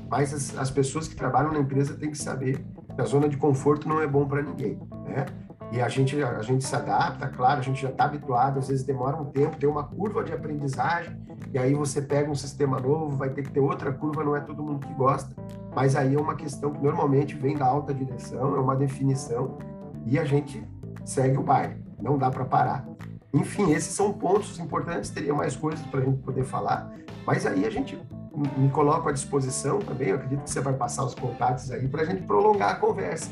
mas 0.09 0.33
as, 0.33 0.57
as 0.57 0.71
pessoas 0.71 1.07
que 1.07 1.15
trabalham 1.15 1.53
na 1.53 1.59
empresa 1.59 1.95
têm 1.95 2.11
que 2.11 2.19
saber 2.19 2.65
que 2.95 3.01
a 3.01 3.05
zona 3.05 3.29
de 3.29 3.37
conforto 3.37 3.89
não 3.89 4.01
é 4.01 4.07
bom 4.07 4.27
para 4.27 4.43
ninguém, 4.43 4.79
né? 5.05 5.27
E 5.73 5.81
a 5.81 5.89
gente, 5.89 6.21
a 6.21 6.43
gente 6.43 6.65
se 6.65 6.75
adapta, 6.75 7.29
claro, 7.29 7.61
a 7.61 7.63
gente 7.63 7.81
já 7.81 7.91
está 7.91 8.05
habituado, 8.05 8.59
às 8.59 8.69
vezes 8.69 8.85
demora 8.85 9.17
um 9.17 9.27
tempo, 9.27 9.57
tem 9.57 9.69
uma 9.69 9.85
curva 9.85 10.25
de 10.25 10.33
aprendizagem, 10.33 11.17
e 11.53 11.59
aí 11.59 11.75
você 11.75 12.03
pega 12.03 12.29
um 12.29 12.35
sistema 12.35 12.81
novo, 12.81 13.17
vai 13.17 13.31
ter 13.31 13.43
que 13.43 13.51
ter 13.51 13.61
outra 13.61 13.93
curva, 13.93 14.25
não 14.25 14.35
é 14.35 14.41
todo 14.41 14.63
mundo 14.63 14.85
que 14.85 14.93
gosta, 14.95 15.35
mas 15.75 15.95
aí 15.95 16.15
é 16.15 16.21
uma 16.21 16.35
questão 16.35 16.73
que 16.73 16.83
normalmente 16.83 17.37
vem 17.37 17.57
da 17.57 17.67
alta 17.67 17.95
direção, 17.95 18.57
é 18.57 18.59
uma 18.59 18.75
definição, 18.75 19.59
e 20.05 20.19
a 20.19 20.25
gente 20.25 20.67
segue 21.05 21.39
o 21.39 21.43
baile, 21.43 21.81
não 22.01 22.19
dá 22.19 22.31
para 22.31 22.45
parar. 22.45 22.85
Enfim, 23.33 23.71
esses 23.71 23.95
são 23.95 24.13
pontos 24.13 24.59
importantes, 24.59 25.11
teria 25.11 25.33
mais 25.33 25.55
coisas 25.55 25.85
para 25.87 26.01
a 26.01 26.05
gente 26.05 26.19
poder 26.19 26.43
falar, 26.45 26.93
mas 27.25 27.47
aí 27.47 27.65
a 27.65 27.71
gente 27.71 27.97
me 28.57 28.69
coloca 28.71 29.11
à 29.11 29.13
disposição 29.13 29.79
também, 29.79 30.09
eu 30.09 30.17
acredito 30.17 30.43
que 30.43 30.51
você 30.51 30.61
vai 30.61 30.75
passar 30.75 31.05
os 31.05 31.15
contatos 31.15 31.71
aí 31.71 31.87
para 31.87 32.03
a 32.03 32.05
gente 32.05 32.23
prolongar 32.23 32.71
a 32.71 32.75
conversa. 32.75 33.31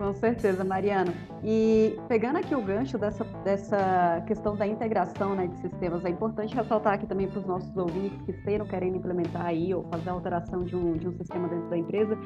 Com 0.00 0.14
certeza, 0.14 0.64
Mariano. 0.64 1.12
E 1.44 1.94
pegando 2.08 2.38
aqui 2.38 2.54
o 2.54 2.62
gancho 2.62 2.96
dessa, 2.96 3.22
dessa 3.44 4.24
questão 4.26 4.56
da 4.56 4.66
integração 4.66 5.34
né, 5.34 5.46
de 5.46 5.58
sistemas, 5.58 6.02
é 6.06 6.08
importante 6.08 6.54
ressaltar 6.54 6.94
aqui 6.94 7.06
também 7.06 7.28
para 7.28 7.38
os 7.38 7.44
nossos 7.44 7.76
ouvintes 7.76 8.18
que 8.22 8.30
estejam 8.30 8.66
querendo 8.66 8.96
implementar 8.96 9.44
aí 9.44 9.74
ou 9.74 9.84
fazer 9.90 10.08
a 10.08 10.14
alteração 10.14 10.64
de 10.64 10.74
um, 10.74 10.94
de 10.94 11.06
um 11.06 11.12
sistema 11.12 11.48
dentro 11.48 11.68
da 11.68 11.76
empresa, 11.76 12.16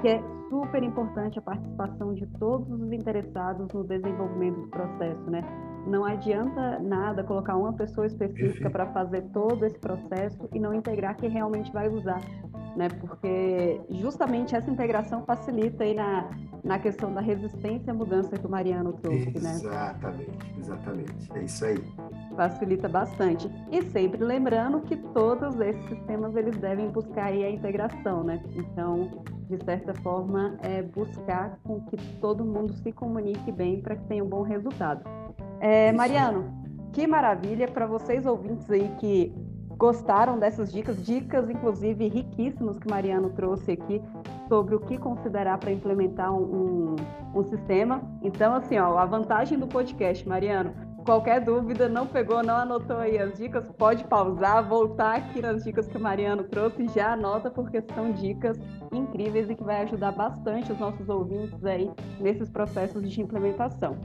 que 0.00 0.08
é 0.08 0.22
super 0.48 0.82
importante 0.82 1.38
a 1.38 1.42
participação 1.42 2.14
de 2.14 2.26
todos 2.38 2.80
os 2.80 2.92
interessados 2.92 3.68
no 3.74 3.84
desenvolvimento 3.84 4.62
do 4.62 4.68
processo, 4.68 5.30
né? 5.30 5.42
Não 5.86 6.04
adianta 6.06 6.78
nada 6.80 7.22
colocar 7.24 7.56
uma 7.56 7.74
pessoa 7.74 8.06
específica 8.06 8.70
para 8.70 8.86
fazer 8.86 9.22
todo 9.32 9.64
esse 9.64 9.78
processo 9.78 10.48
e 10.52 10.58
não 10.58 10.74
integrar 10.74 11.16
quem 11.16 11.28
realmente 11.28 11.70
vai 11.72 11.88
usar, 11.88 12.20
né? 12.78 12.88
Porque 12.88 13.80
justamente 13.90 14.54
essa 14.54 14.70
integração 14.70 15.24
facilita 15.24 15.82
aí 15.82 15.94
na, 15.94 16.30
na 16.62 16.78
questão 16.78 17.12
da 17.12 17.20
resistência 17.20 17.92
à 17.92 17.94
mudança 17.94 18.38
que 18.38 18.46
o 18.46 18.48
Mariano 18.48 18.92
trouxe, 18.92 19.32
exatamente, 19.34 19.42
né? 19.42 19.50
Exatamente, 19.52 20.54
exatamente. 20.60 21.32
É 21.34 21.42
isso 21.42 21.64
aí. 21.64 21.84
Facilita 22.36 22.88
bastante. 22.88 23.50
E 23.72 23.82
sempre 23.82 24.22
lembrando 24.22 24.80
que 24.82 24.96
todos 24.96 25.58
esses 25.58 25.84
sistemas 25.88 26.36
eles 26.36 26.56
devem 26.56 26.88
buscar 26.88 27.26
aí 27.26 27.44
a 27.44 27.50
integração, 27.50 28.22
né? 28.22 28.40
Então, 28.54 29.24
de 29.50 29.62
certa 29.64 29.92
forma, 29.94 30.56
é 30.62 30.80
buscar 30.80 31.58
com 31.64 31.80
que 31.80 31.96
todo 32.20 32.44
mundo 32.44 32.72
se 32.74 32.92
comunique 32.92 33.50
bem 33.50 33.82
para 33.82 33.96
que 33.96 34.04
tenha 34.04 34.22
um 34.22 34.28
bom 34.28 34.42
resultado. 34.42 35.02
É, 35.58 35.90
Mariano, 35.90 36.44
que 36.92 37.08
maravilha 37.08 37.66
para 37.66 37.86
vocês 37.86 38.24
ouvintes 38.24 38.70
aí 38.70 38.88
que 39.00 39.34
gostaram 39.78 40.38
dessas 40.40 40.72
dicas, 40.72 41.02
dicas 41.06 41.48
inclusive 41.48 42.08
riquíssimas 42.08 42.78
que 42.78 42.90
Mariano 42.90 43.30
trouxe 43.30 43.72
aqui 43.72 44.02
sobre 44.48 44.74
o 44.74 44.80
que 44.80 44.98
considerar 44.98 45.56
para 45.58 45.70
implementar 45.70 46.34
um, 46.34 46.96
um, 47.32 47.44
sistema. 47.44 48.02
Então, 48.20 48.54
assim, 48.54 48.76
ó, 48.76 48.98
a 48.98 49.06
vantagem 49.06 49.56
do 49.56 49.68
podcast, 49.68 50.28
Mariano, 50.28 50.72
qualquer 51.04 51.40
dúvida, 51.40 51.88
não 51.88 52.06
pegou, 52.06 52.42
não 52.42 52.56
anotou 52.56 52.96
aí 52.96 53.18
as 53.18 53.38
dicas, 53.38 53.64
pode 53.78 54.02
pausar, 54.04 54.68
voltar 54.68 55.16
aqui 55.16 55.40
nas 55.40 55.62
dicas 55.62 55.86
que 55.86 55.96
o 55.96 56.00
Mariano 56.00 56.42
trouxe 56.44 56.82
e 56.82 56.88
já 56.88 57.12
anota, 57.12 57.48
porque 57.48 57.80
são 57.94 58.10
dicas 58.10 58.58
incríveis 58.92 59.48
e 59.48 59.54
que 59.54 59.62
vai 59.62 59.82
ajudar 59.82 60.10
bastante 60.10 60.72
os 60.72 60.78
nossos 60.78 61.08
ouvintes 61.08 61.64
aí 61.64 61.88
nesses 62.18 62.50
processos 62.50 63.08
de 63.08 63.22
implementação. 63.22 63.96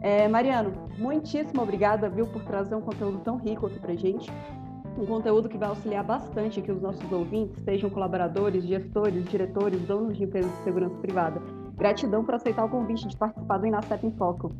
É, 0.00 0.28
Mariano, 0.28 0.72
muitíssimo 0.98 1.62
obrigada, 1.62 2.08
viu, 2.08 2.26
por 2.26 2.44
trazer 2.44 2.76
um 2.76 2.80
conteúdo 2.80 3.18
tão 3.24 3.38
rico 3.38 3.66
aqui 3.66 3.80
pra 3.80 3.94
gente. 3.96 4.30
Um 4.98 5.04
conteúdo 5.04 5.46
que 5.46 5.58
vai 5.58 5.68
auxiliar 5.68 6.02
bastante 6.02 6.58
aqui 6.58 6.72
os 6.72 6.80
nossos 6.80 7.10
ouvintes, 7.12 7.62
sejam 7.64 7.90
colaboradores, 7.90 8.64
gestores, 8.64 9.24
diretores, 9.26 9.78
donos 9.82 10.16
de 10.16 10.24
empresas 10.24 10.50
de 10.50 10.64
segurança 10.64 10.94
privada. 10.96 11.42
Gratidão 11.76 12.24
por 12.24 12.34
aceitar 12.34 12.64
o 12.64 12.68
convite 12.70 13.06
de 13.06 13.14
participar 13.14 13.58
do 13.58 13.66
Inacep 13.66 14.06
em 14.06 14.10
Foco. 14.12 14.52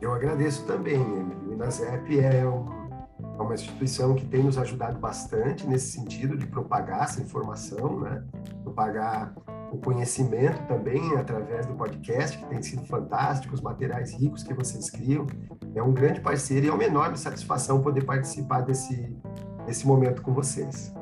Eu 0.00 0.14
agradeço 0.14 0.64
também, 0.66 0.98
O 1.46 1.52
Inacep 1.52 2.18
é, 2.18 2.44
é 2.44 3.42
uma 3.42 3.54
instituição 3.54 4.14
que 4.14 4.24
tem 4.24 4.42
nos 4.42 4.56
ajudado 4.56 4.98
bastante 4.98 5.66
nesse 5.66 5.92
sentido 5.92 6.36
de 6.38 6.46
propagar 6.46 7.04
essa 7.04 7.20
informação, 7.20 8.00
né? 8.00 8.24
propagar 8.62 9.34
o 9.72 9.78
conhecimento 9.78 10.66
também 10.66 11.16
através 11.16 11.66
do 11.66 11.74
podcast, 11.74 12.38
que 12.38 12.46
tem 12.46 12.62
sido 12.62 12.84
fantástico, 12.86 13.54
os 13.54 13.60
materiais 13.60 14.12
ricos 14.12 14.42
que 14.42 14.54
vocês 14.54 14.90
criam. 14.90 15.26
É 15.74 15.82
um 15.82 15.92
grande 15.92 16.20
parceiro 16.20 16.66
e 16.66 16.68
é 16.68 16.72
uma 16.72 16.84
enorme 16.84 17.16
satisfação 17.16 17.82
poder 17.82 18.04
participar 18.04 18.62
desse, 18.62 19.16
desse 19.66 19.86
momento 19.86 20.22
com 20.22 20.32
vocês. 20.32 20.92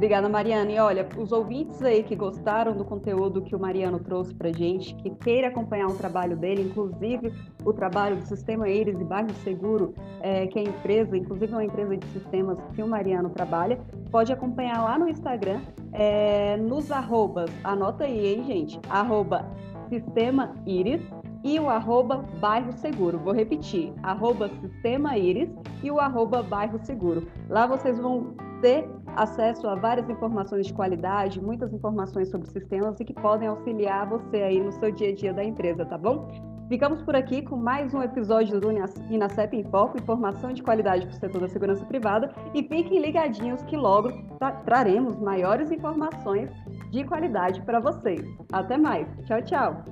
Obrigada, 0.00 0.30
Mariana. 0.30 0.72
E 0.72 0.78
olha, 0.78 1.06
os 1.18 1.30
ouvintes 1.30 1.82
aí 1.82 2.02
que 2.02 2.16
gostaram 2.16 2.74
do 2.74 2.86
conteúdo 2.86 3.42
que 3.42 3.54
o 3.54 3.60
Mariano 3.60 3.98
trouxe 3.98 4.34
para 4.34 4.50
gente, 4.50 4.94
que 4.94 5.10
queira 5.10 5.48
acompanhar 5.48 5.88
o 5.88 5.94
trabalho 5.94 6.38
dele, 6.38 6.62
inclusive 6.62 7.34
o 7.62 7.70
trabalho 7.74 8.16
do 8.16 8.24
Sistema 8.24 8.66
Iris 8.66 8.98
e 8.98 9.04
Bairro 9.04 9.30
Seguro, 9.44 9.94
é, 10.22 10.46
que 10.46 10.58
é 10.58 10.62
a 10.62 10.64
empresa, 10.64 11.14
inclusive 11.14 11.52
uma 11.52 11.62
empresa 11.62 11.98
de 11.98 12.06
sistemas 12.06 12.58
que 12.74 12.82
o 12.82 12.88
Mariano 12.88 13.28
trabalha, 13.28 13.78
pode 14.10 14.32
acompanhar 14.32 14.82
lá 14.82 14.98
no 14.98 15.06
Instagram, 15.06 15.60
é, 15.92 16.56
nos 16.56 16.90
arrobas, 16.90 17.50
anota 17.62 18.04
aí, 18.04 18.26
hein, 18.26 18.44
gente? 18.44 18.80
Arroba 18.88 19.44
Sistema 19.90 20.54
Iris 20.64 21.02
e 21.44 21.60
o 21.60 21.68
arroba 21.68 22.24
bairro 22.40 22.72
seguro. 22.72 23.18
Vou 23.18 23.34
repetir, 23.34 23.92
arroba 24.02 24.48
Sistema 24.62 25.18
Iris 25.18 25.50
e 25.82 25.90
o 25.90 26.00
arroba 26.00 26.42
bairro 26.42 26.78
seguro. 26.86 27.28
Lá 27.50 27.66
vocês 27.66 27.98
vão 27.98 28.34
ter 28.60 28.88
acesso 29.16 29.68
a 29.68 29.74
várias 29.74 30.08
informações 30.08 30.66
de 30.66 30.72
qualidade, 30.72 31.42
muitas 31.42 31.72
informações 31.72 32.28
sobre 32.28 32.48
sistemas 32.48 32.98
e 33.00 33.04
que 33.04 33.14
podem 33.14 33.48
auxiliar 33.48 34.08
você 34.08 34.36
aí 34.36 34.60
no 34.60 34.72
seu 34.72 34.90
dia 34.90 35.10
a 35.10 35.14
dia 35.14 35.32
da 35.32 35.44
empresa, 35.44 35.84
tá 35.84 35.98
bom? 35.98 36.28
Ficamos 36.70 37.02
por 37.02 37.16
aqui 37.16 37.42
com 37.42 37.56
mais 37.56 37.92
um 37.92 38.00
episódio 38.00 38.60
do 38.60 38.70
Inacep 38.70 39.56
em 39.56 39.64
Foco, 39.64 39.98
informação 39.98 40.52
de 40.52 40.62
qualidade 40.62 41.04
para 41.04 41.16
o 41.16 41.18
setor 41.18 41.40
da 41.40 41.48
segurança 41.48 41.84
privada 41.84 42.32
e 42.54 42.62
fiquem 42.62 43.00
ligadinhos 43.00 43.60
que 43.64 43.76
logo 43.76 44.12
tra 44.38 44.52
traremos 44.52 45.18
maiores 45.18 45.72
informações 45.72 46.48
de 46.92 47.02
qualidade 47.02 47.60
para 47.62 47.80
vocês. 47.80 48.24
Até 48.52 48.78
mais. 48.78 49.08
Tchau, 49.26 49.42
tchau. 49.42 49.84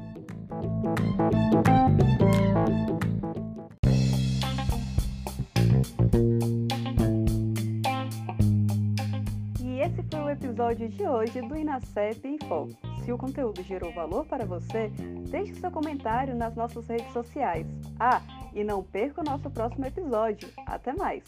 Esse 9.89 10.03
foi 10.11 10.21
o 10.21 10.31
episódio 10.31 10.89
de 10.89 11.07
hoje 11.07 11.41
do 11.41 11.57
Inacep 11.57 12.21
em 12.27 12.39
Foco. 12.47 12.77
Se 13.05 13.13
o 13.13 13.19
conteúdo 13.19 13.63
gerou 13.63 13.93
valor 13.93 14.27
para 14.27 14.45
você, 14.45 14.89
deixe 15.31 15.55
seu 15.55 15.71
comentário 15.71 16.35
nas 16.35 16.55
nossas 16.55 16.87
redes 16.87 17.11
sociais. 17.13 17.67
Ah, 17.99 18.21
e 18.55 18.63
não 18.63 18.83
perca 18.83 19.23
o 19.23 19.25
nosso 19.25 19.49
próximo 19.51 19.87
episódio. 19.87 20.49
Até 20.67 20.93
mais! 20.93 21.23